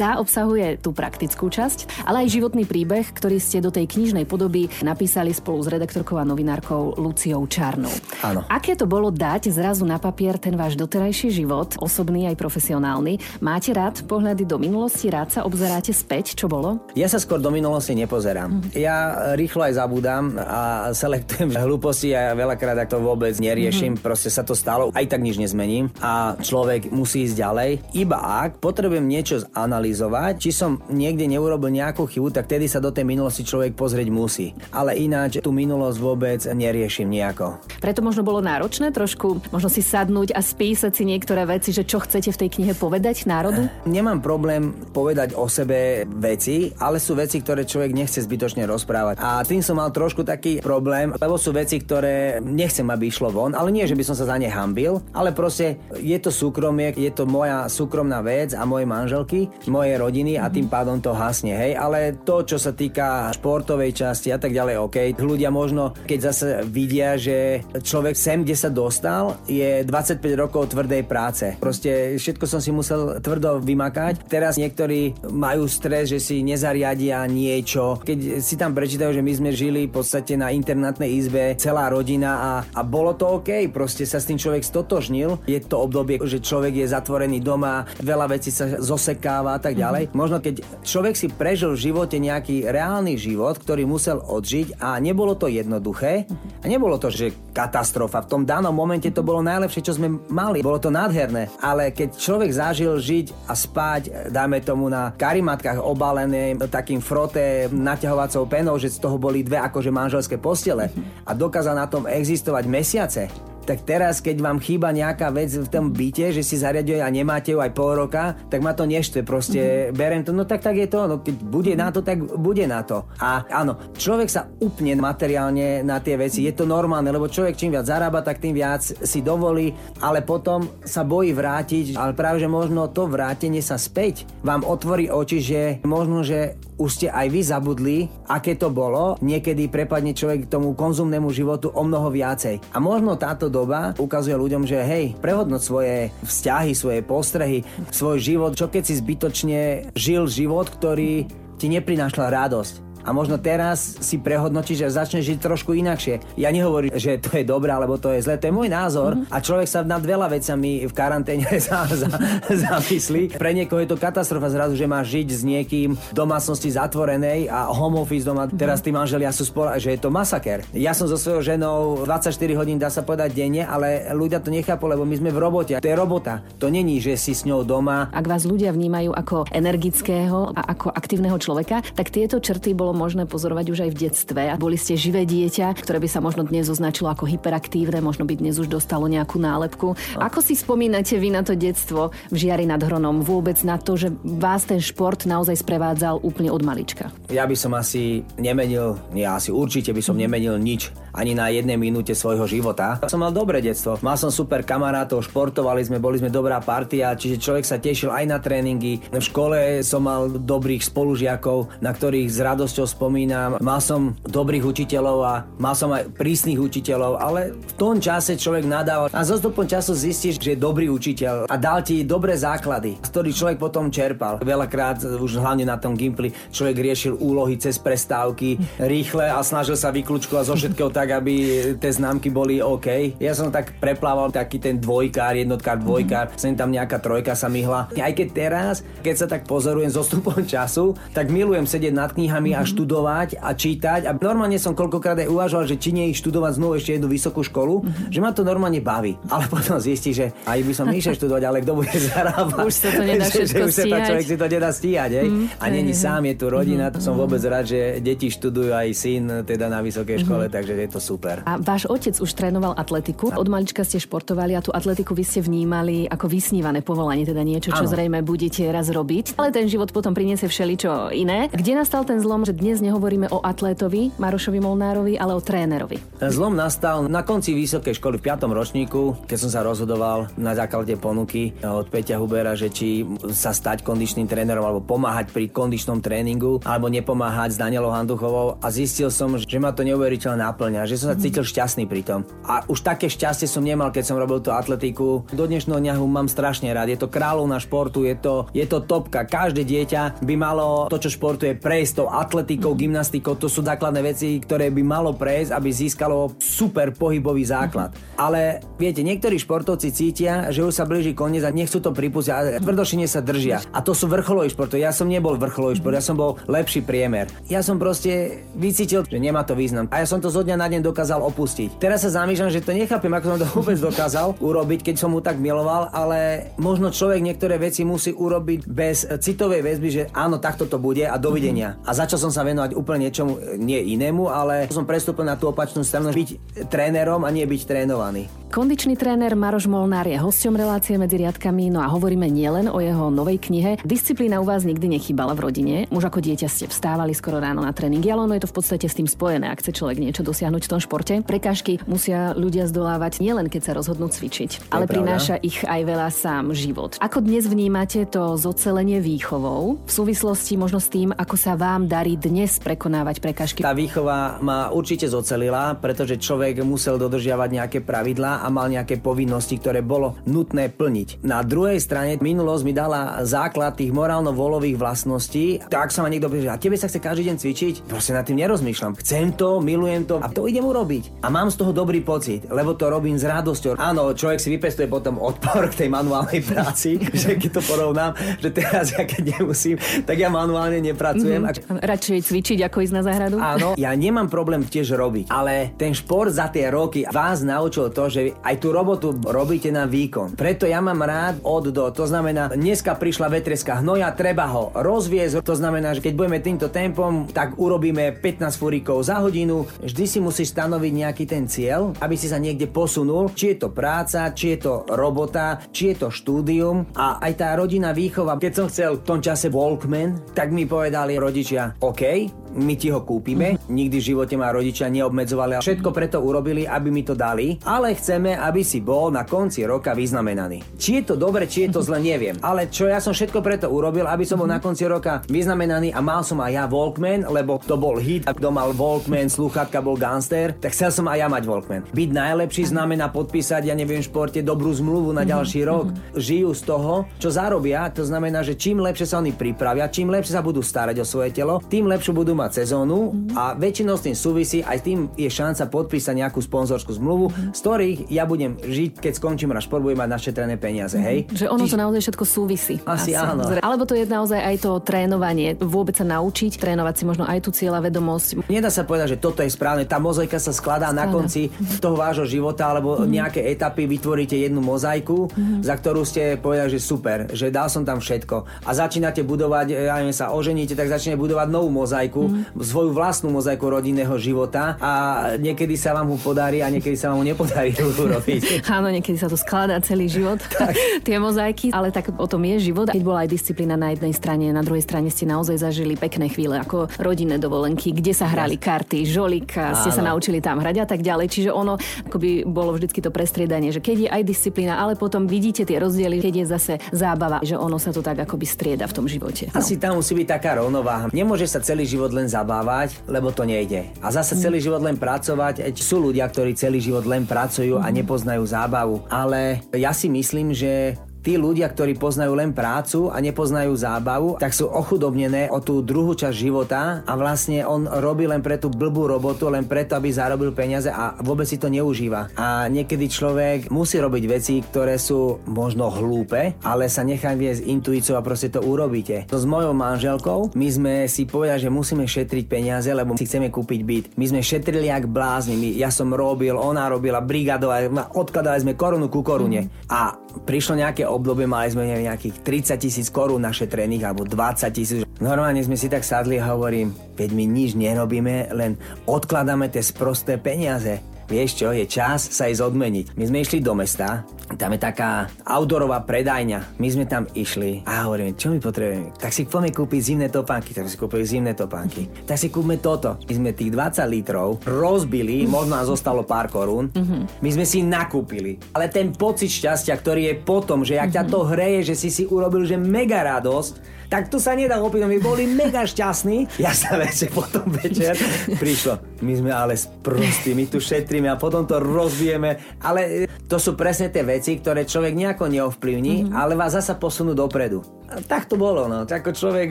Tá 0.01 0.17
obsahuje 0.17 0.81
tú 0.81 0.97
praktickú 0.97 1.53
časť, 1.53 2.09
ale 2.09 2.25
aj 2.25 2.41
životný 2.41 2.65
príbeh, 2.65 3.05
ktorý 3.13 3.37
ste 3.37 3.61
do 3.61 3.69
tej 3.69 3.85
knižnej 3.85 4.25
podoby 4.25 4.73
napísali 4.81 5.37
spolu 5.37 5.61
s 5.61 5.69
redaktorkou 5.69 6.17
a 6.17 6.25
novinárkou 6.25 6.97
Luciou 6.97 7.45
Čarnou. 7.45 7.93
Áno. 8.25 8.49
Aké 8.49 8.73
to 8.81 8.89
bolo 8.89 9.13
dať 9.13 9.53
zrazu 9.53 9.85
na 9.85 10.01
papier 10.01 10.41
ten 10.41 10.57
váš 10.57 10.73
doterajší 10.81 11.29
život, 11.29 11.50
osobný 11.83 12.31
aj 12.31 12.39
profesionálny? 12.39 13.43
Máte 13.43 13.75
rád 13.75 14.07
pohľady 14.07 14.47
do 14.47 14.63
minulosti, 14.63 15.11
rád 15.11 15.35
sa 15.35 15.41
obzeráte 15.43 15.91
späť, 15.91 16.39
čo 16.39 16.47
bolo? 16.47 16.79
Ja 16.95 17.11
sa 17.11 17.19
skôr 17.19 17.43
do 17.43 17.51
minulosti 17.51 17.99
nepozerám. 17.99 18.63
Ja 18.79 19.33
rýchlo 19.35 19.67
aj 19.67 19.75
zabúdam 19.83 20.39
a 20.39 20.93
selektujem 20.95 21.51
hlúposti 21.67 22.15
a 22.15 22.37
veľakrát 22.37 22.79
ak 22.79 22.93
to 22.95 22.99
vôbec 23.03 23.35
neriešim, 23.41 23.99
proste 23.99 24.31
sa 24.31 24.47
to 24.47 24.55
stalo, 24.55 24.95
aj 24.95 25.07
tak 25.11 25.21
nič 25.25 25.41
nezmením 25.41 25.91
a 25.99 26.37
človek 26.39 26.93
musí 26.93 27.27
ísť 27.27 27.37
ďalej. 27.37 27.71
Iba 27.97 28.19
ak 28.47 28.63
potrebujem 28.63 29.07
niečo 29.09 29.43
zanalizovať, 29.43 30.39
či 30.39 30.51
som 30.53 30.79
niekde 30.93 31.25
neurobil 31.27 31.73
nejakú 31.73 32.05
chybu, 32.05 32.31
tak 32.35 32.47
tedy 32.47 32.69
sa 32.69 32.79
do 32.79 32.93
tej 32.93 33.09
minulosti 33.09 33.43
človek 33.43 33.75
pozrieť 33.75 34.09
musí. 34.13 34.53
Ale 34.71 34.95
ináč 35.01 35.41
tú 35.41 35.51
minulosť 35.51 35.99
vôbec 35.99 36.41
neriešim 36.45 37.09
nejako. 37.09 37.59
Preto 37.81 38.05
možno 38.05 38.23
bolo 38.23 38.45
náročné 38.45 38.93
trošku, 38.93 39.41
možno 39.49 39.73
si 39.73 39.81
sadnúť 39.81 40.37
a 40.37 40.41
spísať 40.45 40.93
si 40.93 41.05
niektoré 41.09 41.40
veci, 41.45 41.71
že 41.71 41.85
čo 41.87 42.01
chcete 42.01 42.33
v 42.33 42.41
tej 42.47 42.51
knihe 42.59 42.73
povedať 42.75 43.29
národu? 43.29 43.69
Nemám 43.87 44.25
problém 44.25 44.73
povedať 44.91 45.37
o 45.37 45.47
sebe 45.47 46.09
veci, 46.09 46.73
ale 46.81 46.99
sú 46.99 47.17
veci, 47.17 47.41
ktoré 47.41 47.69
človek 47.69 47.93
nechce 47.93 48.25
zbytočne 48.25 48.65
rozprávať. 48.65 49.21
A 49.21 49.45
tým 49.45 49.61
som 49.61 49.77
mal 49.79 49.93
trošku 49.93 50.25
taký 50.25 50.65
problém, 50.65 51.13
lebo 51.17 51.37
sú 51.37 51.53
veci, 51.55 51.79
ktoré 51.79 52.41
nechcem, 52.43 52.87
aby 52.89 53.09
išlo 53.09 53.31
von, 53.31 53.55
ale 53.55 53.71
nie, 53.71 53.87
že 53.87 53.97
by 53.97 54.05
som 54.05 54.17
sa 54.17 54.27
za 54.27 54.37
ne 54.37 54.51
hambil, 54.51 55.01
ale 55.15 55.31
proste 55.31 55.79
je 55.97 56.19
to 56.19 56.35
súkromie, 56.35 56.93
je 56.97 57.11
to 57.15 57.29
moja 57.29 57.71
súkromná 57.71 58.25
vec 58.25 58.57
a 58.57 58.67
mojej 58.67 58.89
manželky, 58.89 59.47
mojej 59.71 59.97
rodiny 60.01 60.41
a 60.41 60.51
tým 60.51 60.67
pádom 60.67 60.99
to 60.99 61.15
hasne, 61.15 61.55
hej. 61.55 61.79
Ale 61.79 62.19
to, 62.27 62.43
čo 62.43 62.59
sa 62.59 62.75
týka 62.75 63.31
športovej 63.37 63.95
časti 63.95 64.35
a 64.35 64.39
tak 64.41 64.51
ďalej, 64.51 64.75
OK. 64.81 64.97
Ľudia 65.21 65.53
možno, 65.55 65.95
keď 66.07 66.19
zase 66.33 66.47
vidia, 66.67 67.15
že 67.15 67.63
človek 67.79 68.15
sem, 68.19 68.43
kde 68.43 68.57
sa 68.57 68.71
dostal, 68.73 69.39
je 69.47 69.87
25 69.87 70.23
rokov 70.35 70.75
tvrdej 70.75 71.03
práce. 71.07 71.30
Proste 71.59 72.17
všetko 72.17 72.45
som 72.49 72.61
si 72.61 72.75
musel 72.75 73.19
tvrdo 73.23 73.63
vymakať. 73.63 74.27
Teraz 74.27 74.57
niektorí 74.59 75.15
majú 75.31 75.67
stres, 75.71 76.11
že 76.11 76.19
si 76.19 76.43
nezariadia 76.43 77.23
niečo. 77.31 78.01
Keď 78.03 78.43
si 78.43 78.55
tam 78.59 78.75
prečítajú, 78.75 79.15
že 79.15 79.23
my 79.25 79.33
sme 79.33 79.51
žili 79.55 79.87
v 79.87 79.95
podstate 79.95 80.35
na 80.35 80.51
internátnej 80.51 81.11
izbe, 81.13 81.55
celá 81.57 81.89
rodina 81.91 82.31
a, 82.39 82.53
a 82.75 82.81
bolo 82.83 83.15
to 83.15 83.41
OK. 83.41 83.69
Proste 83.71 84.09
sa 84.09 84.19
s 84.19 84.29
tým 84.29 84.41
človek 84.41 84.65
stotožnil. 84.65 85.43
Je 85.47 85.61
to 85.61 85.81
obdobie, 85.83 86.19
že 86.25 86.43
človek 86.43 86.81
je 86.81 86.87
zatvorený 86.91 87.39
doma, 87.45 87.87
veľa 88.01 88.27
vecí 88.33 88.51
sa 88.51 88.81
zosekáva 88.81 89.57
a 89.57 89.61
tak 89.61 89.77
ďalej. 89.77 90.11
Možno 90.17 90.41
keď 90.41 90.65
človek 90.83 91.15
si 91.15 91.31
prežil 91.31 91.77
v 91.77 91.83
živote 91.91 92.17
nejaký 92.19 92.67
reálny 92.67 93.15
život, 93.21 93.61
ktorý 93.61 93.87
musel 93.87 94.19
odžiť 94.21 94.81
a 94.81 94.97
nebolo 94.99 95.37
to 95.37 95.47
jednoduché 95.47 96.25
a 96.61 96.65
nebolo 96.67 96.97
to, 96.97 97.13
že 97.13 97.33
katastrofa. 97.53 98.25
V 98.25 98.31
tom 98.31 98.43
danom 98.49 98.73
momente 98.73 99.11
to 99.13 99.21
bolo 99.21 99.45
najlepšie, 99.45 99.85
čo 99.85 99.97
sme 99.97 100.09
mali. 100.31 100.65
Bolo 100.65 100.81
to 100.81 100.89
nádherné. 100.89 101.20
Ale 101.61 101.91
keď 101.93 102.17
človek 102.17 102.51
zažil 102.55 102.97
žiť 102.97 103.51
a 103.51 103.55
spať, 103.59 104.33
dáme 104.33 104.63
tomu 104.65 104.89
na 104.89 105.13
karimatkách 105.13 105.83
obalené 105.83 106.57
takým 106.71 107.03
froté 107.03 107.69
naťahovacou 107.69 108.47
penou, 108.49 108.79
že 108.81 108.95
z 108.95 109.03
toho 109.03 109.21
boli 109.21 109.45
dve 109.45 109.61
akože 109.61 109.91
manželské 109.93 110.37
postele 110.41 110.89
a 111.27 111.33
dokázal 111.37 111.77
na 111.77 111.91
tom 111.91 112.09
existovať 112.09 112.65
mesiace, 112.71 113.23
tak 113.65 113.85
teraz, 113.85 114.25
keď 114.25 114.41
vám 114.41 114.59
chýba 114.59 114.91
nejaká 114.91 115.31
vec 115.31 115.53
v 115.53 115.69
tom 115.69 115.93
byte, 115.93 116.33
že 116.33 116.43
si 116.45 116.57
zariaduje 116.57 117.01
a 117.01 117.09
nemáte 117.13 117.53
ju 117.53 117.61
aj 117.61 117.73
pol 117.77 117.97
roka, 117.97 118.37
tak 118.49 118.61
ma 118.65 118.73
to 118.73 118.89
neštve. 118.89 119.23
Proste 119.23 119.61
mm-hmm. 119.61 119.97
berem 119.97 120.23
to, 120.25 120.31
no 120.33 120.45
tak 120.49 120.65
tak 120.65 120.77
je 120.77 120.89
to, 120.89 121.07
no 121.07 121.21
keď 121.21 121.35
bude 121.41 121.73
na 121.77 121.89
to, 121.93 122.01
tak 122.01 122.19
bude 122.21 122.65
na 122.65 122.81
to. 122.83 123.05
A 123.21 123.45
áno, 123.53 123.77
človek 123.95 124.29
sa 124.29 124.49
upne 124.61 124.97
materiálne 124.97 125.85
na 125.85 126.01
tie 126.01 126.17
veci, 126.17 126.45
je 126.45 126.53
to 126.57 126.65
normálne, 126.69 127.09
lebo 127.13 127.31
človek 127.31 127.57
čím 127.57 127.77
viac 127.77 127.89
zarába, 127.89 128.25
tak 128.25 128.41
tým 128.41 128.57
viac 128.57 128.83
si 128.83 129.21
dovolí, 129.21 129.73
ale 130.01 130.25
potom 130.25 130.81
sa 130.85 131.05
bojí 131.05 131.33
vrátiť, 131.37 131.97
ale 131.97 132.17
práve, 132.17 132.41
že 132.41 132.49
možno 132.51 132.89
to 132.91 133.07
vrátenie 133.07 133.61
sa 133.61 133.77
späť 133.77 134.29
vám 134.45 134.65
otvorí 134.65 135.13
oči, 135.13 135.39
že 135.41 135.63
možno, 135.85 136.25
že 136.25 136.57
už 136.81 136.91
ste 136.97 137.09
aj 137.13 137.29
vy 137.29 137.41
zabudli, 137.45 137.99
aké 138.25 138.57
to 138.57 138.73
bolo. 138.73 139.21
Niekedy 139.21 139.69
prepadne 139.69 140.17
človek 140.17 140.49
k 140.49 140.53
tomu 140.57 140.73
konzumnému 140.73 141.29
životu 141.29 141.69
o 141.69 141.85
mnoho 141.85 142.09
viacej. 142.09 142.73
A 142.73 142.81
možno 142.81 143.21
táto 143.21 143.53
doba 143.53 143.93
ukazuje 144.01 144.33
ľuďom, 144.33 144.65
že 144.65 144.81
hej, 144.81 145.13
prehodnoť 145.21 145.61
svoje 145.61 146.09
vzťahy, 146.25 146.73
svoje 146.73 147.05
postrehy, 147.05 147.61
svoj 147.93 148.17
život, 148.17 148.57
čo 148.57 148.73
keď 148.73 148.83
si 148.89 148.97
zbytočne 148.97 149.93
žil 149.93 150.25
život, 150.25 150.73
ktorý 150.73 151.29
ti 151.61 151.69
neprinášla 151.69 152.33
radosť 152.33 152.90
a 153.05 153.11
možno 153.11 153.41
teraz 153.41 153.99
si 154.01 154.21
prehodnotíš, 154.21 154.87
že 154.87 154.97
začneš 154.97 155.25
žiť 155.35 155.39
trošku 155.41 155.73
inakšie. 155.77 156.21
Ja 156.37 156.53
nehovorím, 156.53 156.93
že 156.95 157.21
to 157.21 157.41
je 157.41 157.45
dobré 157.45 157.73
alebo 157.73 157.97
to 157.97 158.13
je 158.13 158.25
zlé, 158.25 158.37
to 158.37 158.49
je 158.49 158.55
môj 158.55 158.69
názor 158.69 159.17
mm-hmm. 159.17 159.33
a 159.33 159.37
človek 159.41 159.69
sa 159.69 159.81
nad 159.83 160.03
veľa 160.05 160.29
vecami 160.29 160.85
v 160.87 160.93
karanténe 160.93 161.49
za, 161.67 161.89
za, 161.89 162.09
zamyslí. 162.49 163.37
Pre 163.37 163.51
niekoho 163.53 163.81
je 163.83 163.91
to 163.91 163.99
katastrofa 163.99 164.53
zrazu, 164.53 164.75
že 164.77 164.87
má 164.87 165.01
žiť 165.01 165.29
s 165.31 165.43
niekým 165.43 165.97
v 165.97 166.13
domácnosti 166.15 166.69
zatvorenej 166.73 167.49
a 167.49 167.73
home 167.73 168.01
office 168.01 168.25
doma. 168.25 168.47
Mm-hmm. 168.47 168.61
Teraz 168.61 168.85
tí 168.85 168.91
manželia 168.93 169.33
sú 169.33 169.49
spolu, 169.49 169.77
že 169.81 169.97
je 169.97 170.01
to 170.01 170.13
masaker. 170.13 170.63
Ja 170.77 170.93
som 170.93 171.09
so 171.09 171.17
svojou 171.17 171.43
ženou 171.43 172.05
24 172.05 172.37
hodín, 172.57 172.77
dá 172.77 172.93
sa 172.93 173.03
povedať 173.03 173.33
denne, 173.35 173.65
ale 173.65 174.11
ľudia 174.13 174.43
to 174.43 174.53
nechápu, 174.53 174.87
lebo 174.87 175.03
my 175.09 175.17
sme 175.17 175.31
v 175.33 175.39
robote. 175.39 175.75
To 175.81 175.89
je 175.89 175.97
robota. 175.97 176.45
To 176.61 176.69
není, 176.69 177.01
že 177.01 177.17
si 177.17 177.33
s 177.33 177.49
ňou 177.49 177.65
doma. 177.65 178.13
Ak 178.13 178.27
vás 178.29 178.45
ľudia 178.45 178.71
vnímajú 178.71 179.11
ako 179.15 179.49
energického 179.51 180.53
a 180.55 180.61
ako 180.73 180.93
aktívneho 180.93 181.37
človeka, 181.41 181.83
tak 181.95 182.13
tieto 182.13 182.39
črty 182.39 182.73
bolo 182.77 182.90
bolo 182.91 183.07
možné 183.07 183.23
pozorovať 183.23 183.67
už 183.71 183.79
aj 183.87 183.91
v 183.95 183.99
detstve. 184.03 184.43
A 184.51 184.59
boli 184.59 184.75
ste 184.75 184.99
živé 184.99 185.23
dieťa, 185.23 185.79
ktoré 185.79 186.03
by 186.03 186.11
sa 186.11 186.19
možno 186.19 186.43
dnes 186.43 186.67
označilo 186.67 187.07
ako 187.15 187.31
hyperaktívne, 187.31 188.03
možno 188.03 188.27
by 188.27 188.35
dnes 188.35 188.59
už 188.59 188.67
dostalo 188.67 189.07
nejakú 189.07 189.39
nálepku. 189.39 189.95
Ako 190.19 190.43
si 190.43 190.59
spomínate 190.59 191.15
vy 191.15 191.31
na 191.31 191.47
to 191.47 191.55
detstvo 191.55 192.11
v 192.35 192.37
Žiari 192.37 192.67
nad 192.67 192.83
Hronom? 192.83 193.23
Vôbec 193.23 193.63
na 193.63 193.79
to, 193.79 193.95
že 193.95 194.11
vás 194.27 194.67
ten 194.67 194.83
šport 194.83 195.23
naozaj 195.23 195.63
sprevádzal 195.63 196.19
úplne 196.27 196.51
od 196.51 196.67
malička? 196.67 197.15
Ja 197.31 197.47
by 197.47 197.55
som 197.55 197.79
asi 197.79 198.27
nemenil, 198.35 198.99
nie 199.15 199.23
asi 199.23 199.55
určite 199.55 199.95
by 199.95 200.03
som 200.03 200.19
nemenil 200.19 200.59
nič 200.59 200.91
ani 201.15 201.35
na 201.35 201.51
jednej 201.51 201.77
minúte 201.77 202.15
svojho 202.15 202.47
života. 202.47 203.03
Som 203.11 203.23
mal 203.23 203.35
dobré 203.35 203.61
detstvo. 203.61 203.99
Mal 204.01 204.17
som 204.17 204.31
super 204.33 204.63
kamarátov, 204.63 205.27
športovali 205.27 205.83
sme, 205.85 205.99
boli 206.03 206.19
sme 206.23 206.33
dobrá 206.33 206.63
partia, 206.63 207.15
čiže 207.15 207.43
človek 207.43 207.65
sa 207.67 207.77
tešil 207.79 208.11
aj 208.11 208.25
na 208.27 208.39
tréningy. 208.39 209.03
V 209.11 209.23
škole 209.23 209.83
som 209.83 210.07
mal 210.07 210.31
dobrých 210.31 210.87
spolužiakov, 210.87 211.83
na 211.83 211.91
ktorých 211.93 212.29
s 212.31 212.39
radosťou 212.41 212.87
spomínam. 212.87 213.59
Mal 213.61 213.81
som 213.83 214.15
dobrých 214.25 214.65
učiteľov 214.65 215.19
a 215.25 215.35
mal 215.59 215.75
som 215.75 215.93
aj 215.93 216.15
prísnych 216.15 216.59
učiteľov, 216.59 217.19
ale 217.19 217.53
v 217.55 217.73
tom 217.77 217.99
čase 217.99 218.39
človek 218.39 218.65
nadával 218.67 219.09
a 219.11 219.21
zostupom 219.27 219.67
času 219.67 219.93
zistíš, 219.93 220.39
že 220.41 220.55
je 220.55 220.59
dobrý 220.59 220.89
učiteľ 220.89 221.51
a 221.51 221.55
dal 221.59 221.83
ti 221.85 222.03
dobré 222.07 222.39
základy, 222.39 222.97
z 223.03 223.09
ktorých 223.11 223.39
človek 223.39 223.59
potom 223.59 223.91
čerpal. 223.91 224.41
Veľakrát, 224.41 225.03
už 225.05 225.41
hlavne 225.41 225.67
na 225.67 225.77
tom 225.77 225.95
Gimply, 225.99 226.33
človek 226.51 226.77
riešil 226.79 227.19
úlohy 227.19 227.59
cez 227.59 227.77
prestávky 227.77 228.57
rýchle 228.81 229.29
a 229.29 229.43
snažil 229.43 229.77
sa 229.77 229.93
vyklúčkovať 229.93 230.45
zo 230.47 230.55
všetkého 230.57 230.91
tak, 231.01 231.17
aby 231.17 231.35
tie 231.81 231.93
známky 231.97 232.29
boli 232.29 232.61
OK. 232.61 233.17
Ja 233.17 233.33
som 233.33 233.49
tak 233.49 233.81
preplával 233.81 234.29
taký 234.29 234.61
ten 234.61 234.77
dvojkár, 234.77 235.33
jednotkár, 235.33 235.81
dvojkár, 235.81 236.29
mm-hmm. 236.29 236.41
sem 236.41 236.53
tam 236.53 236.69
nejaká 236.69 237.01
trojka 237.01 237.33
sa 237.33 237.49
myhla. 237.49 237.89
Aj 237.97 238.13
keď 238.13 238.29
teraz, 238.37 238.85
keď 239.01 239.15
sa 239.17 239.27
tak 239.27 239.49
pozorujem 239.49 239.89
so 239.89 240.05
stupom 240.05 240.45
času, 240.53 240.93
tak 241.17 241.33
milujem 241.33 241.65
sedieť 241.65 241.95
nad 241.97 242.13
knihami 242.13 242.53
mm-hmm. 242.53 242.69
a 242.69 242.69
študovať 242.69 243.29
a 243.41 243.57
čítať. 243.57 244.01
A 244.05 244.13
normálne 244.13 244.61
som 244.61 244.77
koľkokrát 244.77 245.25
aj 245.25 245.33
uvažoval, 245.33 245.65
že 245.65 245.81
či 245.81 245.97
nie 245.97 246.13
študovať 246.13 246.53
znovu 246.61 246.77
ešte 246.77 247.01
jednu 247.01 247.09
vysokú 247.09 247.41
školu, 247.41 247.81
mm-hmm. 247.81 248.13
že 248.13 248.21
ma 248.21 248.37
to 248.37 248.45
normálne 248.45 248.85
baví. 248.85 249.17
Ale 249.33 249.49
potom 249.49 249.81
zistí, 249.81 250.13
že 250.13 250.37
aj 250.45 250.61
by 250.61 250.73
som 250.77 250.87
išiel 250.93 251.17
študovať, 251.25 251.43
ale 251.49 251.65
kto 251.65 251.73
bude 251.81 251.97
zarábať. 251.97 252.67
Už 252.69 252.77
sa 252.77 252.89
to 252.93 253.03
nedá 253.09 253.25
že, 253.33 253.49
že, 253.49 253.73
že 253.73 253.89
človek 253.89 254.27
si 254.29 254.37
to 254.37 254.47
nedá 254.53 254.69
stíhať, 254.69 255.11
mm, 255.25 255.47
a 255.57 255.65
není 255.73 255.97
sám, 255.97 256.29
je 256.29 256.35
tu 256.37 256.53
rodina. 256.53 256.93
Mm-hmm. 256.93 257.01
Som 257.01 257.17
vôbec 257.17 257.41
rád, 257.49 257.65
že 257.73 258.05
deti 258.05 258.29
študujú 258.29 258.77
aj 258.77 258.89
syn 258.93 259.25
teda 259.49 259.73
na 259.73 259.81
vysokej 259.81 260.29
škole, 260.29 260.51
mm-hmm. 260.51 260.57
takže 260.61 260.73
je 260.77 260.90
je 260.91 260.99
to 260.99 261.01
super. 261.15 261.47
A 261.47 261.55
váš 261.63 261.87
otec 261.87 262.19
už 262.19 262.35
trénoval 262.35 262.75
atletiku. 262.75 263.31
Od 263.31 263.47
malička 263.47 263.87
ste 263.87 264.03
športovali 264.03 264.59
a 264.59 264.61
tú 264.61 264.75
atletiku 264.75 265.15
vy 265.15 265.23
ste 265.23 265.39
vnímali 265.39 266.11
ako 266.11 266.27
vysnívané 266.27 266.83
povolanie, 266.83 267.23
teda 267.23 267.47
niečo, 267.47 267.71
čo 267.71 267.87
ano. 267.87 267.93
zrejme 267.95 268.19
budete 268.27 268.67
raz 268.75 268.91
robiť. 268.91 269.39
Ale 269.39 269.55
ten 269.55 269.71
život 269.71 269.95
potom 269.95 270.11
priniesie 270.11 270.51
všeličo 270.51 271.15
iné. 271.15 271.47
Kde 271.55 271.79
nastal 271.79 272.03
ten 272.03 272.19
zlom, 272.19 272.43
že 272.43 272.59
dnes 272.59 272.83
nehovoríme 272.83 273.31
o 273.31 273.39
atlétovi 273.39 274.11
Marošovi 274.19 274.59
Molnárovi, 274.59 275.15
ale 275.15 275.39
o 275.39 275.41
trénerovi? 275.41 276.19
Ten 276.19 276.31
zlom 276.35 276.59
nastal 276.59 277.07
na 277.07 277.23
konci 277.23 277.55
vysokej 277.55 277.95
školy 278.03 278.19
v 278.19 278.27
5. 278.27 278.51
ročníku, 278.51 279.31
keď 279.31 279.39
som 279.39 279.51
sa 279.55 279.63
rozhodoval 279.63 280.35
na 280.35 280.59
základe 280.59 280.99
ponuky 280.99 281.55
od 281.63 281.87
Peťa 281.87 282.19
Hubera, 282.19 282.59
že 282.59 282.73
či 282.75 283.07
sa 283.31 283.55
stať 283.55 283.87
kondičným 283.87 284.27
trénerom 284.27 284.67
alebo 284.67 284.83
pomáhať 284.83 285.31
pri 285.31 285.53
kondičnom 285.53 286.03
tréningu 286.03 286.59
alebo 286.67 286.91
nepomáhať 286.91 287.55
s 287.55 287.61
Danielou 287.61 287.95
Handuchovou 287.95 288.59
a 288.59 288.67
zistil 288.73 289.13
som, 289.13 289.37
že 289.37 289.59
ma 289.61 289.71
to 289.71 289.85
neuveriteľne 289.85 290.41
naplňa, 290.41 290.80
že 290.85 291.01
som 291.01 291.13
sa 291.13 291.17
cítil 291.19 291.43
šťastný 291.43 291.85
pri 291.89 292.03
tom. 292.05 292.21
A 292.45 292.63
už 292.69 292.85
také 292.85 293.09
šťastie 293.11 293.49
som 293.49 293.65
nemal, 293.65 293.91
keď 293.91 294.13
som 294.13 294.21
robil 294.21 294.39
tú 294.45 294.53
atletiku. 294.55 295.25
Do 295.33 295.45
dnešného 295.49 295.81
dňa 295.81 295.95
mám 296.05 296.29
strašne 296.31 296.71
rád. 296.71 296.93
Je 296.93 297.01
to 297.01 297.11
kráľovná 297.11 297.59
športu, 297.59 298.05
je 298.05 298.17
to, 298.17 298.47
je 298.55 298.65
to 298.65 298.85
topka. 298.85 299.27
Každé 299.27 299.67
dieťa 299.67 300.23
by 300.23 300.35
malo 300.39 300.87
to, 300.89 301.01
čo 301.03 301.11
športuje, 301.13 301.59
prejsť 301.59 302.05
tou 302.05 302.09
atletikou, 302.09 302.73
gymnastikou. 302.77 303.35
To 303.37 303.51
sú 303.51 303.65
základné 303.67 304.01
veci, 304.01 304.39
ktoré 304.41 304.71
by 304.71 304.83
malo 304.83 305.11
prejsť, 305.13 305.51
aby 305.53 305.69
získalo 305.69 306.35
super 306.39 306.95
pohybový 306.95 307.43
základ. 307.45 307.93
Ale 308.17 308.63
viete, 308.79 309.03
niektorí 309.03 309.37
športovci 309.37 309.91
cítia, 309.91 310.49
že 310.55 310.63
už 310.63 310.73
sa 310.73 310.87
blíži 310.87 311.13
koniec 311.13 311.43
a 311.43 311.53
nechcú 311.53 311.83
to 311.83 311.91
pripustiť 311.91 312.33
a 312.33 312.41
tvrdošine 312.63 313.05
sa 313.05 313.21
držia. 313.21 313.61
A 313.75 313.83
to 313.83 313.93
sú 313.93 314.07
vrcholoví 314.07 314.49
športovci. 314.53 314.85
Ja 314.85 314.95
som 314.95 315.11
nebol 315.11 315.37
vrcholový 315.37 315.77
šport, 315.83 315.97
ja 315.97 316.05
som 316.05 316.15
bol 316.15 316.39
lepší 316.47 316.87
priemer. 316.87 317.27
Ja 317.51 317.61
som 317.61 317.77
proste 317.77 318.45
vycítil, 318.55 319.03
že 319.05 319.19
nemá 319.19 319.43
to 319.43 319.59
význam. 319.59 319.91
A 319.91 320.03
ja 320.03 320.07
som 320.07 320.23
to 320.23 320.31
zo 320.31 320.47
dňa 320.47 320.57
na 320.57 320.70
deň 320.71 320.83
dokázal 320.87 321.21
opustiť. 321.21 321.83
Teraz 321.83 322.07
sa 322.07 322.23
zamýšľam, 322.23 322.55
že 322.55 322.63
to 322.63 322.73
nechápem, 322.73 323.11
ako 323.11 323.27
som 323.27 323.39
to 323.43 323.49
vôbec 323.51 323.79
dokázal 323.79 324.39
urobiť, 324.39 324.87
keď 324.87 324.97
som 324.97 325.11
mu 325.11 325.21
tak 325.21 325.43
miloval, 325.43 325.91
ale 325.91 326.53
možno 326.57 326.95
človek 326.95 327.21
niektoré 327.21 327.59
veci 327.59 327.83
musí 327.83 328.15
urobiť 328.15 328.71
bez 328.71 329.05
citovej 329.05 329.61
väzby, 329.67 329.89
že 329.91 330.03
áno, 330.15 330.39
takto 330.39 330.71
to 330.71 330.79
bude 330.79 331.03
a 331.03 331.17
dovidenia. 331.19 331.77
A 331.83 331.93
začal 331.93 332.23
som 332.23 332.31
sa 332.31 332.47
venovať 332.47 332.79
úplne 332.79 333.11
niečomu 333.11 333.59
nie 333.59 333.99
inému, 333.99 334.31
ale 334.31 334.71
som 334.71 334.87
prestúpil 334.87 335.27
na 335.27 335.35
tú 335.35 335.51
opačnú 335.51 335.83
stranu 335.83 336.15
byť 336.15 336.63
trénerom 336.71 337.27
a 337.27 337.31
nie 337.35 337.45
byť 337.45 337.61
trénovaný. 337.67 338.31
Kondičný 338.51 338.99
tréner 338.99 339.31
Maroš 339.39 339.71
Molnár 339.71 340.11
je 340.11 340.19
hosťom 340.19 340.59
relácie 340.59 340.99
medzi 340.99 341.23
riadkami, 341.23 341.71
no 341.71 341.79
a 341.79 341.87
hovoríme 341.87 342.27
nielen 342.27 342.67
o 342.67 342.83
jeho 342.83 343.07
novej 343.07 343.39
knihe. 343.39 343.79
Disciplína 343.87 344.43
u 344.43 344.47
vás 344.47 344.67
nikdy 344.67 344.99
nechýbala 344.99 345.39
v 345.39 345.47
rodine. 345.47 345.77
Už 345.95 346.11
ako 346.11 346.19
dieťa 346.19 346.51
ste 346.51 346.67
vstávali 346.67 347.15
skoro 347.15 347.39
ráno 347.39 347.63
na 347.63 347.71
tréningy, 347.71 348.11
ale 348.11 348.27
ono 348.27 348.35
je 348.35 348.43
to 348.43 348.51
v 348.51 348.57
podstate 348.59 348.91
s 348.91 348.99
tým 348.99 349.07
spojené, 349.07 349.47
ak 349.47 349.63
chce 349.63 349.79
človek 349.79 350.03
niečo 350.03 350.27
dosiahnuť 350.27 350.60
v 350.65 350.73
tom 350.77 350.81
športe. 350.81 351.21
Prekážky 351.23 351.79
musia 351.85 352.33
ľudia 352.33 352.65
zdolávať 352.65 353.21
nielen 353.21 353.51
keď 353.51 353.63
sa 353.67 353.73
rozhodnú 353.77 354.07
cvičiť, 354.07 354.71
ale 354.71 354.87
prináša 354.87 355.37
ich 355.41 355.67
aj 355.67 355.81
veľa 355.83 356.09
sám 356.13 356.55
život. 356.55 356.97
Ako 357.03 357.25
dnes 357.25 357.51
vnímate 357.51 358.07
to 358.07 358.39
zocelenie 358.39 359.03
výchovou 359.03 359.83
v 359.83 359.91
súvislosti 359.91 360.55
možno 360.61 360.79
s 360.79 360.93
tým, 360.93 361.11
ako 361.11 361.35
sa 361.35 361.59
vám 361.59 361.91
darí 361.91 362.15
dnes 362.15 362.63
prekonávať 362.63 363.19
prekážky? 363.19 363.61
Tá 363.65 363.75
výchova 363.75 364.39
ma 364.45 364.71
určite 364.71 365.09
zocelila, 365.09 365.79
pretože 365.79 366.21
človek 366.21 366.63
musel 366.63 367.01
dodržiavať 367.01 367.49
nejaké 367.51 367.79
pravidlá 367.81 368.45
a 368.45 368.47
mal 368.53 368.69
nejaké 368.69 369.01
povinnosti, 369.03 369.59
ktoré 369.59 369.83
bolo 369.83 370.21
nutné 370.29 370.71
plniť. 370.71 371.25
Na 371.25 371.43
druhej 371.43 371.81
strane 371.83 372.21
minulosť 372.21 372.63
mi 372.63 372.75
dala 372.77 373.23
základ 373.25 373.79
tých 373.81 373.91
morálno-volových 373.91 374.77
vlastností. 374.77 375.63
Tak 375.67 375.91
sa 375.91 376.05
ma 376.05 376.13
niekto 376.13 376.29
povie, 376.29 376.47
a 376.47 376.61
tebe 376.61 376.79
sa 376.79 376.87
chce 376.87 377.01
každý 377.03 377.31
deň 377.33 377.37
cvičiť? 377.41 377.75
Proste 377.89 378.13
nad 378.13 378.27
tým 378.27 378.39
nerozmýšľam. 378.39 378.99
Chcem 379.01 379.35
to, 379.35 379.59
milujem 379.63 380.05
to 380.07 380.21
a 380.21 380.29
to 380.29 380.50
idem 380.51 380.67
urobiť. 380.67 381.25
A 381.25 381.33
mám 381.33 381.49
z 381.49 381.57
toho 381.57 381.73
dobrý 381.73 382.05
pocit, 382.05 382.45
lebo 382.51 382.77
to 382.77 382.91
robím 382.93 383.17
s 383.17 383.25
radosťou. 383.25 383.79
Áno, 383.81 384.13
človek 384.13 384.43
si 384.43 384.53
vypestuje 384.53 384.91
potom 384.91 385.17
odpor 385.23 385.71
k 385.71 385.87
tej 385.87 385.89
manuálnej 385.89 386.43
práci, 386.45 387.01
že 387.23 387.41
keď 387.41 387.51
to 387.59 387.63
porovnám, 387.65 388.13
že 388.43 388.51
teraz 388.53 388.93
ja 388.93 389.09
keď 389.09 389.41
nemusím, 389.41 389.81
tak 390.05 390.21
ja 390.21 390.29
manuálne 390.29 390.83
nepracujem. 390.85 391.41
Mm-hmm. 391.41 391.81
Radšej 391.81 392.19
cvičiť, 392.27 392.59
ako 392.67 392.77
ísť 392.85 392.95
na 392.95 393.03
záhradu? 393.07 393.37
Áno, 393.41 393.69
ja 393.81 393.91
nemám 393.97 394.29
problém 394.29 394.67
tiež 394.67 394.93
robiť, 394.93 395.33
ale 395.33 395.73
ten 395.81 395.97
šport 395.97 396.35
za 396.35 396.53
tie 396.53 396.69
roky 396.69 397.09
vás 397.09 397.41
naučil 397.41 397.89
to, 397.95 398.11
že 398.11 398.37
aj 398.45 398.55
tú 398.61 398.75
robotu 398.75 399.17
robíte 399.25 399.73
na 399.73 399.87
výkon. 399.87 400.35
Preto 400.35 400.67
ja 400.67 400.83
mám 400.83 401.01
rád 401.01 401.41
od 401.47 401.71
do. 401.71 401.89
To 401.89 402.05
znamená, 402.05 402.51
dneska 402.53 402.99
prišla 402.99 403.31
vetreska 403.31 403.81
hnoja, 403.81 404.11
treba 404.13 404.51
ho 404.51 404.75
rozviezť. 404.75 405.41
To 405.41 405.55
znamená, 405.55 405.95
že 405.95 406.03
keď 406.05 406.13
budeme 406.19 406.39
týmto 406.43 406.69
tempom, 406.69 407.31
tak 407.31 407.57
urobíme 407.57 408.19
15 408.19 408.61
furíkov 408.61 409.07
za 409.07 409.23
hodinu. 409.23 409.65
Vždy 409.81 410.05
si 410.05 410.19
musíš 410.41 410.57
stanoviť 410.57 410.93
nejaký 411.05 411.25
ten 411.29 411.45
cieľ, 411.45 411.93
aby 412.01 412.17
si 412.17 412.25
sa 412.25 412.41
niekde 412.41 412.73
posunul. 412.73 413.29
Či 413.37 413.53
je 413.53 413.57
to 413.61 413.77
práca, 413.77 414.33
či 414.33 414.57
je 414.57 414.65
to 414.65 414.89
robota, 414.89 415.61
či 415.69 415.93
je 415.93 416.01
to 416.01 416.09
štúdium. 416.09 416.89
A 416.97 417.21
aj 417.21 417.45
tá 417.45 417.53
rodina 417.53 417.93
výchova. 417.93 418.41
Keď 418.41 418.53
som 418.57 418.73
chcel 418.73 418.97
v 418.97 419.05
tom 419.05 419.21
čase 419.21 419.53
Walkman, 419.53 420.33
tak 420.33 420.49
mi 420.49 420.65
povedali 420.65 421.21
rodičia, 421.21 421.77
OK, 421.85 422.25
my 422.55 422.75
ti 422.75 422.91
ho 422.91 423.03
kúpime. 423.07 423.55
Mm-hmm. 423.55 423.71
Nikdy 423.71 423.97
v 424.01 424.07
živote 424.15 424.35
ma 424.35 424.51
rodičia 424.51 424.91
neobmedzovali 424.91 425.59
a 425.59 425.63
všetko 425.63 425.91
preto 425.95 426.19
urobili, 426.19 426.67
aby 426.67 426.89
mi 426.91 427.07
to 427.07 427.15
dali, 427.15 427.59
ale 427.63 427.95
chceme, 427.95 428.35
aby 428.35 428.67
si 428.67 428.83
bol 428.83 429.15
na 429.15 429.23
konci 429.23 429.63
roka 429.63 429.95
vyznamenaný. 429.95 430.63
Či 430.77 431.01
je 431.01 431.03
to 431.13 431.15
dobre, 431.15 431.47
či 431.47 431.67
je 431.69 431.79
to 431.79 431.81
zle, 431.85 432.03
neviem. 432.03 432.35
Ale 432.43 432.67
čo 432.73 432.91
ja 432.91 432.99
som 432.99 433.15
všetko 433.15 433.39
preto 433.45 433.67
urobil, 433.71 434.07
aby 434.11 434.27
som 434.27 434.43
bol 434.43 434.51
na 434.51 434.59
konci 434.59 434.87
roka 434.87 435.23
vyznamenaný 435.31 435.95
a 435.95 436.01
mal 436.03 436.27
som 436.27 436.43
aj 436.43 436.53
ja 436.53 436.65
Walkman, 436.67 437.29
lebo 437.31 437.63
to 437.63 437.79
bol 437.79 437.97
hit. 438.01 438.27
A 438.27 438.35
kto 438.35 438.51
mal 438.51 438.75
Walkman, 438.75 439.31
sluchatka 439.31 439.79
bol 439.79 439.95
gangster, 439.95 440.57
tak 440.59 440.75
chcel 440.75 440.91
som 440.91 441.07
aj 441.07 441.19
ja 441.23 441.29
mať 441.31 441.43
Walkman. 441.47 441.83
Byť 441.95 442.11
najlepší 442.11 442.75
znamená 442.75 443.13
podpísať, 443.15 443.71
ja 443.71 443.75
neviem, 443.77 444.03
v 444.03 444.09
športe 444.11 444.43
dobrú 444.43 444.75
zmluvu 444.75 445.15
na 445.15 445.23
ďalší 445.23 445.63
rok. 445.67 445.95
Žijú 446.19 446.51
z 446.57 446.63
toho, 446.67 446.95
čo 447.23 447.29
zarobia, 447.31 447.87
to 447.95 448.03
znamená, 448.03 448.43
že 448.43 448.59
čím 448.59 448.83
lepšie 448.83 449.07
sa 449.07 449.23
oni 449.23 449.37
pripravia, 449.37 449.91
čím 449.93 450.11
lepšie 450.11 450.35
sa 450.35 450.43
budú 450.43 450.65
starať 450.65 451.03
o 451.03 451.07
svoje 451.07 451.31
telo, 451.31 451.63
tým 451.69 451.87
lepšie 451.87 452.11
budú 452.11 452.33
mať 452.41 452.65
sezónu 452.65 453.31
a 453.37 453.53
väčšinou 453.55 453.95
s 454.01 454.03
tým 454.09 454.17
súvisí, 454.17 454.59
aj 454.65 454.79
tým 454.81 454.99
je 455.15 455.29
šanca 455.29 455.69
podpísať 455.69 456.15
nejakú 456.17 456.41
sponzorskú 456.41 456.97
zmluvu, 456.97 457.53
z 457.53 457.59
ktorých 457.61 457.99
ja 458.09 458.25
budem 458.25 458.57
žiť, 458.59 458.99
keď 458.99 459.13
skončím 459.21 459.53
na 459.53 459.61
šport, 459.61 459.85
budem 459.85 460.01
mať 460.01 460.11
našetrené 460.11 460.57
peniaze, 460.57 460.97
hej? 460.97 461.29
Že 461.31 461.47
ono 461.53 461.69
to 461.69 461.77
naozaj 461.77 462.01
všetko 462.11 462.25
súvisí. 462.25 462.77
Asi, 462.89 463.13
asi 463.13 463.21
áno. 463.21 463.45
Alebo 463.61 463.85
to 463.85 463.95
je 463.95 464.09
naozaj 464.09 464.41
aj 464.41 464.57
to 464.65 464.81
trénovanie, 464.81 465.55
vôbec 465.61 465.95
sa 465.95 466.09
naučiť, 466.09 466.57
trénovať 466.57 466.95
si 466.97 467.05
možno 467.05 467.29
aj 467.29 467.39
tú 467.45 467.53
cieľa 467.53 467.85
vedomosť. 467.85 468.49
Nedá 468.49 468.73
sa 468.73 468.83
povedať, 468.89 469.15
že 469.15 469.19
toto 469.21 469.45
je 469.45 469.51
správne. 469.53 469.85
Tá 469.85 470.01
mozaika 470.01 470.41
sa 470.41 470.57
skladá 470.57 470.89
Skladá. 470.89 470.97
na 470.97 471.13
konci 471.13 471.51
toho 471.83 471.99
vášho 471.99 472.25
života, 472.25 472.71
alebo 472.71 473.03
mm. 473.03 473.11
nejaké 473.11 473.41
etapy 473.51 473.85
vytvoríte 473.91 474.39
jednu 474.39 474.63
mozaiku, 474.63 475.29
mm. 475.29 475.67
za 475.67 475.75
ktorú 475.77 476.07
ste 476.07 476.39
povedali, 476.39 476.71
že 476.73 476.81
super, 476.81 477.27
že 477.35 477.51
dal 477.51 477.67
som 477.67 477.83
tam 477.83 477.99
všetko. 477.99 478.65
A 478.65 478.71
začínate 478.71 479.27
budovať, 479.27 479.75
ja 479.75 479.99
neviem, 479.99 480.15
sa 480.15 480.31
oženíte, 480.31 480.79
tak 480.79 480.89
začnete 480.89 481.19
budovať 481.19 481.49
novú 481.51 481.69
mozaiku, 481.75 482.30
mm 482.31 482.43
svoju 482.61 482.95
vlastnú 482.95 483.35
mozaiku 483.35 483.67
rodinného 483.73 484.15
života 484.21 484.79
a 484.79 484.93
niekedy 485.41 485.75
sa 485.75 485.97
vám 485.97 486.13
ho 486.13 486.19
podarí 486.21 486.63
a 486.63 486.69
niekedy 486.71 486.95
sa 486.95 487.11
vám 487.11 487.25
ho 487.25 487.27
nepodarí 487.27 487.75
urobiť. 488.05 488.69
Áno, 488.69 488.93
niekedy 488.93 489.17
sa 489.17 489.27
to 489.27 489.35
skladá 489.35 489.81
celý 489.83 490.07
život, 490.07 490.39
tie 491.07 491.17
mozaiky, 491.19 491.73
ale 491.75 491.91
tak 491.91 492.15
o 492.15 492.27
tom 492.29 492.45
je 492.47 492.71
život. 492.71 492.93
Keď 492.93 493.03
bola 493.03 493.27
aj 493.27 493.31
disciplína 493.33 493.75
na 493.75 493.91
jednej 493.95 494.13
strane, 494.15 494.53
na 494.53 494.63
druhej 494.63 494.85
strane 494.85 495.09
ste 495.11 495.27
naozaj 495.27 495.57
zažili 495.59 495.97
pekné 495.97 496.31
chvíle, 496.31 496.59
ako 496.61 496.91
rodinné 497.01 497.41
dovolenky, 497.41 497.91
kde 497.91 498.13
sa 498.13 498.29
hrali 498.29 498.61
karty, 498.61 499.03
žolika, 499.09 499.75
ste 499.79 499.91
sa 499.91 500.05
naučili 500.05 500.39
tam 500.39 500.61
hrať 500.61 500.77
a 500.85 500.87
tak 500.87 501.01
ďalej. 501.01 501.27
Čiže 501.33 501.51
ono 501.51 501.81
akoby 502.07 502.45
bolo 502.47 502.77
vždycky 502.77 503.01
to 503.01 503.11
prestriedanie, 503.11 503.73
že 503.73 503.81
keď 503.81 503.97
je 503.97 504.09
aj 504.11 504.23
disciplína, 504.27 504.77
ale 504.77 504.95
potom 504.95 505.25
vidíte 505.25 505.65
tie 505.65 505.81
rozdiely, 505.81 506.21
keď 506.21 506.35
je 506.45 506.47
zase 506.47 506.75
zábava, 506.93 507.41
že 507.41 507.57
ono 507.57 507.81
sa 507.81 507.91
to 507.91 508.05
tak 508.05 508.21
akoby 508.21 508.47
strieda 508.47 508.85
v 508.85 508.95
tom 508.95 509.07
živote. 509.09 509.49
No. 509.51 509.59
Asi 509.59 509.81
tam 509.81 509.99
musí 509.99 510.13
byť 510.13 510.29
taká 510.29 510.61
rovnováha. 510.61 511.09
Nemôže 511.15 511.49
sa 511.49 511.63
celý 511.63 511.87
život 511.89 512.13
len 512.13 512.20
zabávať 512.27 512.51
zabávať, 512.51 512.91
lebo 513.07 513.31
to 513.31 513.47
nejde. 513.47 513.89
A 514.03 514.11
zase 514.11 514.35
celý 514.37 514.59
život 514.59 514.83
len 514.83 514.97
pracovať, 514.99 515.63
sú 515.81 516.03
ľudia, 516.03 516.27
ktorí 516.27 516.53
celý 516.59 516.83
život 516.83 517.07
len 517.07 517.25
pracujú 517.25 517.79
a 517.79 517.87
nepoznajú 517.89 518.43
zábavu. 518.43 519.07
Ale 519.09 519.63
ja 519.73 519.95
si 519.95 520.11
myslím, 520.11 520.51
že 520.53 520.99
tí 521.21 521.37
ľudia, 521.37 521.69
ktorí 521.69 521.97
poznajú 521.97 522.33
len 522.37 522.57
prácu 522.57 523.13
a 523.13 523.21
nepoznajú 523.21 523.73
zábavu, 523.77 524.41
tak 524.41 524.57
sú 524.57 524.69
ochudobnené 524.69 525.53
o 525.53 525.61
tú 525.61 525.85
druhú 525.85 526.17
časť 526.17 526.37
života 526.37 527.05
a 527.05 527.13
vlastne 527.17 527.65
on 527.65 527.85
robí 527.87 528.25
len 528.25 528.41
pre 528.41 528.57
tú 528.57 528.73
blbú 528.73 529.09
robotu, 529.09 529.53
len 529.53 529.69
preto, 529.69 529.97
aby 529.97 530.09
zarobil 530.13 530.53
peniaze 530.57 530.89
a 530.89 531.17
vôbec 531.21 531.45
si 531.45 531.61
to 531.61 531.69
neužíva. 531.69 532.33
A 532.37 532.67
niekedy 532.69 533.07
človek 533.07 533.69
musí 533.69 534.01
robiť 534.01 534.25
veci, 534.27 534.55
ktoré 534.65 534.97
sú 534.97 535.45
možno 535.49 535.93
hlúpe, 535.93 536.57
ale 536.65 536.89
sa 536.89 537.05
nechá 537.05 537.37
viesť 537.37 537.69
intuíciou 537.69 538.17
a 538.17 538.25
proste 538.25 538.49
to 538.49 538.65
urobíte. 538.65 539.29
To 539.29 539.37
s 539.37 539.47
mojou 539.47 539.77
manželkou, 539.77 540.57
my 540.57 540.69
sme 540.69 540.95
si 541.07 541.29
povedali, 541.29 541.69
že 541.69 541.71
musíme 541.71 542.09
šetriť 542.09 542.45
peniaze, 542.49 542.89
lebo 542.91 543.15
si 543.21 543.29
chceme 543.29 543.53
kúpiť 543.53 543.81
byt. 543.85 544.05
My 544.17 544.25
sme 544.27 544.41
šetrili 544.41 544.89
jak 544.89 545.07
blázni, 545.07 545.55
my, 545.57 545.69
ja 545.77 545.93
som 545.93 546.11
robil, 546.11 546.57
ona 546.57 546.89
robila 546.89 547.21
brigadová, 547.21 547.85
odkladali 548.17 548.65
sme 548.65 548.73
korunu 548.75 549.13
ku 549.13 549.21
korune. 549.21 549.69
A 549.91 550.15
prišlo 550.47 550.79
nejaké 550.79 551.03
obdobie, 551.05 551.45
mali 551.45 551.73
sme 551.73 551.87
nejakých 551.87 552.43
30 552.47 552.79
tisíc 552.79 553.07
korún 553.11 553.43
našetrených 553.43 554.07
alebo 554.07 554.23
20 554.23 554.71
tisíc. 554.71 555.03
Normálne 555.19 555.61
sme 555.61 555.77
si 555.77 555.91
tak 555.91 556.07
sadli 556.07 556.39
a 556.39 556.55
hovorím, 556.55 556.95
veď 557.19 557.31
my 557.35 557.45
nič 557.45 557.77
nerobíme, 557.77 558.55
len 558.55 558.79
odkladáme 559.05 559.69
tie 559.69 559.83
sprosté 559.83 560.39
peniaze 560.39 561.10
vieš 561.31 561.63
čo, 561.63 561.71
je 561.71 561.87
čas 561.87 562.27
sa 562.35 562.51
ísť 562.51 562.67
odmeniť. 562.67 563.07
My 563.15 563.25
sme 563.31 563.39
išli 563.47 563.63
do 563.63 563.79
mesta, 563.79 564.27
tam 564.59 564.75
je 564.75 564.83
taká 564.83 565.31
outdoorová 565.47 566.03
predajňa. 566.03 566.83
My 566.83 566.89
sme 566.91 567.07
tam 567.07 567.31
išli 567.39 567.87
a 567.87 568.11
hovoríme, 568.11 568.35
čo 568.35 568.51
my 568.51 568.59
potrebujeme? 568.59 569.15
Tak 569.15 569.31
si 569.31 569.47
poďme 569.47 569.71
kúpiť 569.71 570.01
zimné 570.03 570.27
topánky, 570.27 570.75
tak 570.75 570.91
si 570.91 570.99
kúpili 570.99 571.23
zimné 571.23 571.55
topánky. 571.55 572.11
Tak 572.27 572.35
si 572.35 572.51
kúpme 572.51 572.83
toto. 572.83 573.23
My 573.31 573.33
sme 573.39 573.51
tých 573.55 573.71
20 573.71 574.03
litrov 574.11 574.59
rozbili, 574.67 575.47
možno 575.47 575.79
nám 575.79 575.87
zostalo 575.87 576.27
pár 576.27 576.51
korún. 576.51 576.91
My 577.39 577.51
sme 577.55 577.63
si 577.63 577.87
nakúpili. 577.87 578.59
Ale 578.75 578.91
ten 578.91 579.15
pocit 579.15 579.55
šťastia, 579.55 579.95
ktorý 579.95 580.35
je 580.35 580.35
potom, 580.43 580.83
že 580.83 580.99
ak 580.99 581.15
ťa 581.15 581.25
to 581.31 581.47
hreje, 581.47 581.95
že 581.95 581.95
si 581.95 582.11
si 582.11 582.27
urobil, 582.27 582.67
že 582.67 582.75
mega 582.75 583.23
radosť, 583.23 584.00
tak 584.11 584.27
to 584.27 584.43
sa 584.43 584.59
nedá 584.59 584.83
opiť, 584.83 585.07
my 585.07 585.19
boli 585.23 585.47
mega 585.47 585.87
šťastní. 585.87 586.59
Ja 586.59 586.75
sa 586.75 586.99
večer 586.99 587.31
potom 587.31 587.71
večer 587.71 588.19
prišlo. 588.59 589.23
My 589.23 589.39
sme 589.39 589.55
ale 589.55 589.79
sprostí, 589.79 590.51
my 590.51 590.67
tu 590.67 590.83
šetríme 590.83 591.31
a 591.31 591.39
potom 591.39 591.63
to 591.63 591.79
rozbijeme. 591.79 592.83
Ale 592.83 593.31
to 593.47 593.63
sú 593.63 593.79
presne 593.79 594.11
tie 594.11 594.27
veci, 594.27 594.59
ktoré 594.59 594.83
človek 594.83 595.15
nejako 595.15 595.47
neovplyvní, 595.47 596.27
mm-hmm. 596.27 596.35
ale 596.35 596.59
vás 596.59 596.75
zasa 596.75 596.99
posunú 596.99 597.39
dopredu 597.39 598.01
tak 598.27 598.51
to 598.51 598.59
bolo, 598.59 598.91
no. 598.91 599.07
Ako 599.07 599.31
človek 599.31 599.71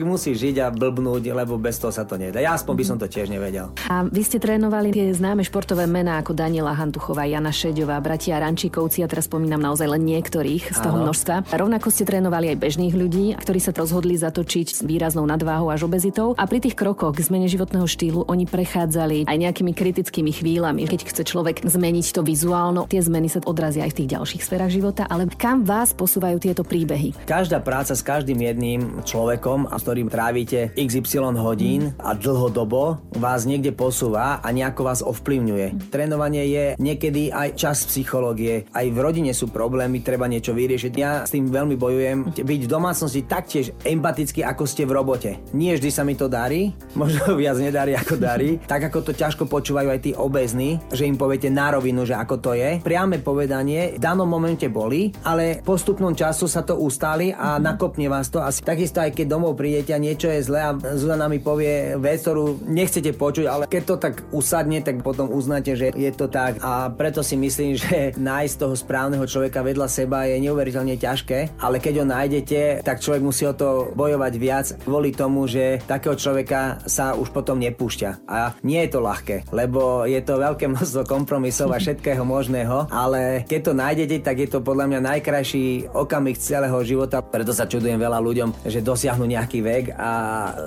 musí 0.00 0.32
žiť 0.32 0.56
a 0.64 0.66
blbnúť, 0.72 1.36
lebo 1.36 1.60
bez 1.60 1.76
toho 1.76 1.92
sa 1.92 2.08
to 2.08 2.16
nedá. 2.16 2.40
Ja 2.40 2.56
aspoň 2.56 2.74
by 2.80 2.84
som 2.86 2.96
to 2.96 3.04
tiež 3.04 3.28
nevedel. 3.28 3.76
A 3.92 4.08
vy 4.08 4.22
ste 4.24 4.40
trénovali 4.40 4.94
tie 4.96 5.12
známe 5.12 5.44
športové 5.44 5.84
mená 5.84 6.24
ako 6.24 6.32
Daniela 6.32 6.72
Hantuchová, 6.72 7.28
Jana 7.28 7.52
Šeďová, 7.52 8.00
bratia 8.00 8.40
Rančíkovci, 8.40 9.04
a 9.04 9.10
teraz 9.10 9.28
spomínam 9.28 9.60
naozaj 9.60 9.92
len 9.92 10.02
niektorých 10.08 10.72
z 10.72 10.78
toho 10.80 10.96
Áno. 10.96 11.04
množstva. 11.10 11.52
Rovnako 11.52 11.88
ste 11.92 12.08
trénovali 12.08 12.56
aj 12.56 12.56
bežných 12.56 12.94
ľudí, 12.96 13.36
ktorí 13.36 13.60
sa 13.60 13.76
rozhodli 13.76 14.16
zatočiť 14.30 14.86
výraznou 14.86 15.26
nadváhou 15.26 15.74
až 15.74 15.90
obezitou. 15.90 16.38
A 16.38 16.46
pri 16.46 16.62
tých 16.62 16.78
krokoch 16.78 17.18
k 17.18 17.26
zmene 17.26 17.50
životného 17.50 17.82
štýlu 17.90 18.22
oni 18.30 18.46
prechádzali 18.46 19.26
aj 19.26 19.36
nejakými 19.36 19.74
kritickými 19.74 20.30
chvíľami. 20.30 20.86
Keď 20.86 21.10
chce 21.10 21.22
človek 21.26 21.66
zmeniť 21.66 22.06
to 22.14 22.22
vizuálno, 22.22 22.86
tie 22.86 23.02
zmeny 23.02 23.26
sa 23.26 23.42
odrazia 23.42 23.82
aj 23.82 23.92
v 23.92 23.98
tých 23.98 24.12
ďalších 24.14 24.42
sférach 24.46 24.70
života, 24.70 25.10
ale 25.10 25.26
kam 25.34 25.66
vás 25.66 25.90
posúvajú 25.90 26.38
tieto 26.38 26.62
príbehy? 26.62 27.26
Každá 27.26 27.58
práca 27.58 27.98
s 27.98 28.06
každým 28.06 28.38
jedným 28.38 29.02
človekom, 29.02 29.66
a 29.66 29.74
ktorým 29.74 30.06
trávite 30.06 30.70
XY 30.78 31.34
hodín 31.34 31.90
a 31.98 32.14
dlhodobo 32.14 33.02
vás 33.18 33.42
niekde 33.48 33.74
posúva 33.74 34.38
a 34.38 34.48
nejako 34.54 34.82
vás 34.86 35.00
ovplyvňuje. 35.02 35.90
Trénovanie 35.90 36.46
je 36.46 36.64
niekedy 36.78 37.34
aj 37.34 37.58
čas 37.58 37.82
psychológie. 37.90 38.70
Aj 38.70 38.86
v 38.86 38.98
rodine 39.00 39.34
sú 39.34 39.50
problémy, 39.50 40.04
treba 40.04 40.30
niečo 40.30 40.54
vyriešiť. 40.54 40.92
Ja 40.94 41.26
s 41.26 41.34
tým 41.34 41.50
veľmi 41.50 41.74
bojujem. 41.74 42.36
Byť 42.36 42.60
v 42.68 42.70
domácnosti 42.70 43.24
taktiež 43.24 43.72
empaticky, 44.20 44.44
ako 44.44 44.64
ste 44.68 44.84
v 44.84 44.92
robote. 44.92 45.30
Nie 45.56 45.80
vždy 45.80 45.88
sa 45.88 46.04
mi 46.04 46.12
to 46.12 46.28
darí, 46.28 46.76
možno 47.00 47.40
viac 47.40 47.56
nedarí 47.56 47.96
ako 47.96 48.20
darí. 48.20 48.60
Tak 48.68 48.92
ako 48.92 49.00
to 49.00 49.12
ťažko 49.16 49.48
počúvajú 49.48 49.88
aj 49.88 50.00
tí 50.04 50.12
obezní, 50.12 50.76
že 50.92 51.08
im 51.08 51.16
poviete 51.16 51.48
na 51.48 51.72
rovinu, 51.72 52.04
že 52.04 52.12
ako 52.12 52.36
to 52.36 52.52
je. 52.52 52.84
Priame 52.84 53.24
povedanie 53.24 53.96
v 53.96 53.98
danom 53.98 54.28
momente 54.28 54.68
boli, 54.68 55.08
ale 55.24 55.64
postupnom 55.64 56.12
času 56.12 56.44
sa 56.44 56.60
to 56.60 56.76
ustáli 56.76 57.32
a 57.32 57.56
nakopne 57.56 58.12
vás 58.12 58.28
to. 58.28 58.44
Asi 58.44 58.60
takisto 58.60 59.00
aj 59.00 59.16
keď 59.16 59.26
domov 59.32 59.56
prídete 59.56 59.96
a 59.96 60.02
niečo 60.02 60.28
je 60.28 60.44
zle 60.44 60.60
a 60.60 60.76
Zuzana 60.76 61.32
mi 61.32 61.40
povie 61.40 61.96
vec, 61.96 62.20
ktorú 62.20 62.68
nechcete 62.68 63.16
počuť, 63.16 63.46
ale 63.48 63.64
keď 63.64 63.82
to 63.88 63.96
tak 63.96 64.14
usadne, 64.36 64.84
tak 64.84 65.00
potom 65.00 65.32
uznáte, 65.32 65.72
že 65.72 65.96
je 65.96 66.12
to 66.12 66.28
tak. 66.28 66.60
A 66.60 66.92
preto 66.92 67.24
si 67.24 67.40
myslím, 67.40 67.80
že 67.80 68.12
nájsť 68.20 68.54
toho 68.60 68.74
správneho 68.76 69.24
človeka 69.24 69.64
vedľa 69.64 69.88
seba 69.88 70.28
je 70.28 70.36
neuveriteľne 70.44 71.00
ťažké, 71.00 71.56
ale 71.56 71.80
keď 71.80 72.04
ho 72.04 72.06
nájdete, 72.06 72.84
tak 72.84 73.00
človek 73.00 73.22
musí 73.24 73.48
o 73.48 73.56
to 73.56 73.70
bojovať 73.94 74.09
viac 74.18 74.66
kvôli 74.82 75.14
tomu, 75.14 75.46
že 75.46 75.78
takého 75.86 76.16
človeka 76.16 76.82
sa 76.88 77.14
už 77.14 77.30
potom 77.30 77.60
nepúšťa. 77.60 78.26
A 78.26 78.58
nie 78.66 78.82
je 78.86 78.90
to 78.96 79.00
ľahké, 79.04 79.50
lebo 79.54 80.06
je 80.08 80.20
to 80.24 80.40
veľké 80.40 80.66
množstvo 80.66 81.06
kompromisov 81.06 81.70
a 81.70 81.78
všetkého 81.82 82.22
možného, 82.26 82.90
ale 82.90 83.46
keď 83.46 83.60
to 83.60 83.72
nájdete, 83.76 84.16
tak 84.24 84.36
je 84.42 84.48
to 84.50 84.58
podľa 84.64 84.90
mňa 84.90 85.00
najkrajší 85.14 85.94
okamih 85.94 86.36
celého 86.38 86.78
života. 86.82 87.22
Preto 87.22 87.54
sa 87.54 87.70
čudujem 87.70 88.00
veľa 88.00 88.18
ľuďom, 88.18 88.66
že 88.66 88.82
dosiahnu 88.82 89.24
nejaký 89.28 89.58
vek 89.62 89.84
a 89.94 90.10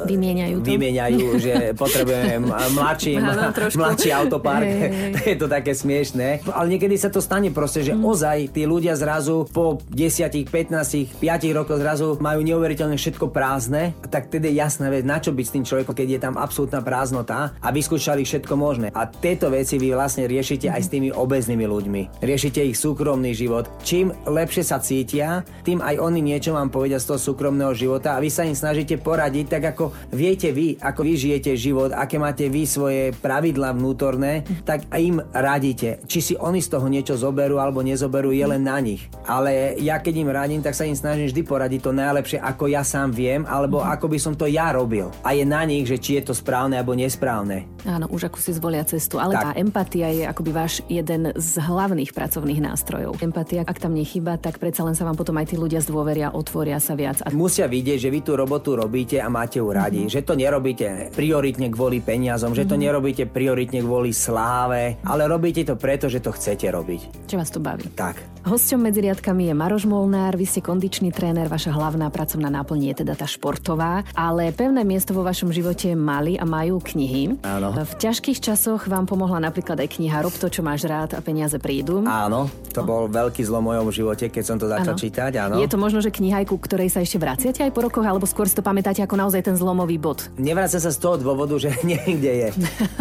vymieňajú, 0.07 0.55
to. 0.61 0.65
vymieňajú 0.67 1.25
že 1.39 1.53
potrebujeme 1.81 2.47
mladší, 2.73 3.13
Áno, 3.19 3.51
mladší 3.53 4.09
autopark. 4.13 4.67
je 5.33 5.37
to 5.37 5.47
také 5.49 5.75
smiešné. 5.75 6.45
Ale 6.47 6.67
niekedy 6.71 6.95
sa 6.95 7.09
to 7.09 7.19
stane 7.19 7.49
proste, 7.51 7.83
že 7.83 7.93
mm. 7.93 8.03
ozaj 8.03 8.37
tí 8.53 8.63
ľudia 8.63 8.95
zrazu 8.95 9.45
po 9.49 9.81
10, 9.91 10.47
15, 10.47 11.19
5 11.19 11.57
rokoch 11.57 11.79
zrazu 11.79 12.15
majú 12.21 12.39
neuveriteľne 12.45 12.95
všetko 12.95 13.32
prázdne. 13.33 13.97
Tak 14.13 14.29
tedy 14.29 14.53
je 14.53 14.61
jasná 14.61 14.93
vec, 14.93 15.01
na 15.01 15.17
čo 15.17 15.33
byť 15.33 15.45
s 15.49 15.53
tým 15.57 15.65
človekom, 15.65 15.97
keď 15.97 16.07
je 16.07 16.19
tam 16.21 16.37
absolútna 16.37 16.85
prázdnota 16.85 17.57
a 17.57 17.67
vyskúšali 17.73 18.21
všetko 18.21 18.53
možné. 18.53 18.87
A 18.93 19.09
tieto 19.09 19.49
veci 19.49 19.81
vy 19.81 19.97
vlastne 19.97 20.29
riešite 20.29 20.69
aj 20.69 20.81
s 20.85 20.91
tými 20.93 21.09
obeznými 21.09 21.65
ľuďmi. 21.65 22.21
Riešite 22.21 22.61
ich 22.61 22.77
súkromný 22.77 23.33
život. 23.33 23.65
Čím 23.81 24.13
lepšie 24.29 24.61
sa 24.61 24.77
cítia, 24.77 25.41
tým 25.65 25.81
aj 25.81 25.97
oni 25.97 26.21
niečo 26.21 26.53
vám 26.53 26.69
povedia 26.69 27.01
z 27.01 27.09
toho 27.09 27.19
súkromného 27.19 27.73
života 27.73 28.13
a 28.13 28.21
vy 28.21 28.29
sa 28.29 28.45
im 28.45 28.53
snažíte 28.53 29.01
poradiť 29.01 29.45
tak, 29.49 29.63
ako 29.73 29.95
viete 30.13 30.53
vy, 30.53 30.77
ako 30.77 31.01
vy 31.01 31.13
žijete 31.17 31.57
život, 31.57 31.95
aké 31.95 32.21
máte 32.21 32.45
vy 32.51 32.67
svoje 32.69 33.15
pravidla 33.17 33.73
vnútorné, 33.73 34.45
tak 34.67 34.85
im 34.93 35.23
radíte. 35.33 36.03
Či 36.05 36.19
si 36.21 36.33
oni 36.35 36.59
z 36.59 36.69
toho 36.69 36.85
niečo 36.91 37.15
zoberú 37.15 37.57
alebo 37.57 37.79
nezoberú, 37.81 38.35
je 38.35 38.45
len 38.45 38.61
na 38.67 38.77
nich. 38.83 39.07
Ale 39.23 39.79
ja 39.79 40.03
keď 40.03 40.13
im 40.19 40.29
radím, 40.29 40.61
tak 40.61 40.75
sa 40.75 40.83
im 40.83 40.93
snažím 40.93 41.31
vždy 41.31 41.41
poradiť 41.47 41.79
to 41.79 41.91
najlepšie, 41.95 42.37
ako 42.43 42.67
ja 42.67 42.83
sám 42.83 43.15
viem, 43.15 43.22
alebo 43.47 43.79
mhm. 43.79 43.87
ako 43.95 44.05
by 44.11 44.17
som 44.19 44.33
to 44.35 44.45
ja 44.49 44.75
robil. 44.75 45.09
A 45.23 45.35
je 45.35 45.47
na 45.47 45.63
nich, 45.63 45.87
že 45.87 45.97
či 45.99 46.19
je 46.19 46.31
to 46.31 46.33
správne 46.35 46.79
alebo 46.79 46.97
nesprávne. 46.97 47.67
Áno, 47.83 48.07
už 48.07 48.31
ako 48.31 48.39
si 48.39 48.51
zvolia 48.55 48.83
cestu. 48.87 49.19
Ale 49.19 49.35
tak. 49.35 49.43
tá 49.43 49.49
empatia 49.59 50.07
je 50.11 50.23
akoby 50.23 50.51
váš 50.55 50.79
jeden 50.87 51.35
z 51.35 51.51
hlavných 51.59 52.15
pracovných 52.15 52.63
nástrojov. 52.63 53.19
Empatia, 53.19 53.67
ak 53.67 53.79
tam 53.79 53.95
nechýba, 53.95 54.39
tak 54.39 54.59
predsa 54.59 54.87
len 54.87 54.95
sa 54.95 55.03
vám 55.03 55.19
potom 55.19 55.35
aj 55.35 55.51
tí 55.51 55.55
ľudia 55.59 55.83
zdôveria, 55.83 56.31
otvoria 56.31 56.79
sa 56.79 56.95
viac 56.95 57.19
a... 57.23 57.31
Musia 57.35 57.67
vidieť, 57.67 58.07
že 58.07 58.09
vy 58.11 58.19
tú 58.23 58.39
robotu 58.39 58.79
robíte 58.79 59.19
a 59.19 59.27
máte 59.27 59.59
ju 59.59 59.67
radi. 59.67 60.07
Mm-hmm. 60.07 60.15
Že 60.15 60.21
to 60.23 60.33
nerobíte 60.39 60.87
prioritne 61.11 61.67
kvôli 61.67 61.99
peniazom, 61.99 62.55
mm-hmm. 62.55 62.63
že 62.63 62.69
to 62.69 62.75
mhm. 62.79 62.83
nerobíte 62.87 63.23
prioritne 63.27 63.79
kvôli 63.83 64.15
sláve, 64.15 64.99
ale 65.03 65.27
robíte 65.27 65.67
to 65.67 65.75
preto, 65.75 66.07
že 66.07 66.23
to 66.23 66.31
chcete 66.31 66.67
robiť. 66.71 67.27
Čo 67.27 67.35
vás 67.35 67.51
to 67.51 67.59
baví. 67.59 67.87
Tak. 67.93 68.33
Hosťom 68.43 68.91
medzi 68.91 68.99
riadkami 68.99 69.47
je 69.47 69.53
Maroš 69.55 69.87
Molnár, 69.87 70.35
vy 70.35 70.43
ste 70.43 70.59
kondičný 70.59 71.15
tréner, 71.15 71.47
vaša 71.47 71.71
hlavná 71.71 72.11
pracovná 72.11 72.51
náplň 72.51 72.91
je 72.91 72.95
teda 73.03 73.19
tá 73.19 73.27
športová, 73.27 74.07
ale 74.15 74.55
pevné 74.55 74.87
miesto 74.87 75.11
vo 75.11 75.27
vašom 75.27 75.51
živote 75.51 75.91
mali 75.91 76.39
a 76.39 76.47
majú 76.47 76.79
knihy. 76.79 77.43
Áno. 77.43 77.75
V 77.75 77.93
ťažkých 77.99 78.39
časoch 78.39 78.87
vám 78.87 79.03
pomohla 79.03 79.43
napríklad 79.43 79.75
aj 79.83 79.99
kniha 79.99 80.23
Rob 80.23 80.31
to, 80.31 80.47
čo 80.47 80.63
máš 80.63 80.87
rád 80.87 81.13
a 81.13 81.19
peniaze 81.19 81.59
prídu. 81.59 82.07
Áno, 82.07 82.47
to 82.71 82.81
bol 82.87 83.11
veľký 83.11 83.43
zlo 83.43 83.59
v 83.59 83.75
mojom 83.75 83.91
živote, 83.91 84.31
keď 84.31 84.43
som 84.43 84.57
to 84.57 84.71
začal 84.71 84.95
áno. 84.95 85.01
čítať. 85.03 85.31
Áno. 85.35 85.55
Je 85.59 85.67
to 85.67 85.75
možno, 85.75 85.99
že 85.99 86.15
kniha, 86.15 86.47
ku 86.47 86.55
ktorej 86.55 86.87
sa 86.87 87.03
ešte 87.03 87.19
vraciate 87.19 87.59
aj 87.59 87.71
po 87.75 87.83
rokoch, 87.83 88.07
alebo 88.07 88.23
skôr 88.23 88.47
si 88.47 88.55
to 88.55 88.63
pamätáte 88.63 89.03
ako 89.03 89.19
naozaj 89.19 89.43
ten 89.43 89.59
zlomový 89.59 89.99
bod? 89.99 90.31
Nevracia 90.39 90.79
sa 90.79 90.89
z 90.89 90.97
toho 91.03 91.19
dôvodu, 91.19 91.59
že 91.59 91.75
niekde 91.83 92.31
je. 92.31 92.49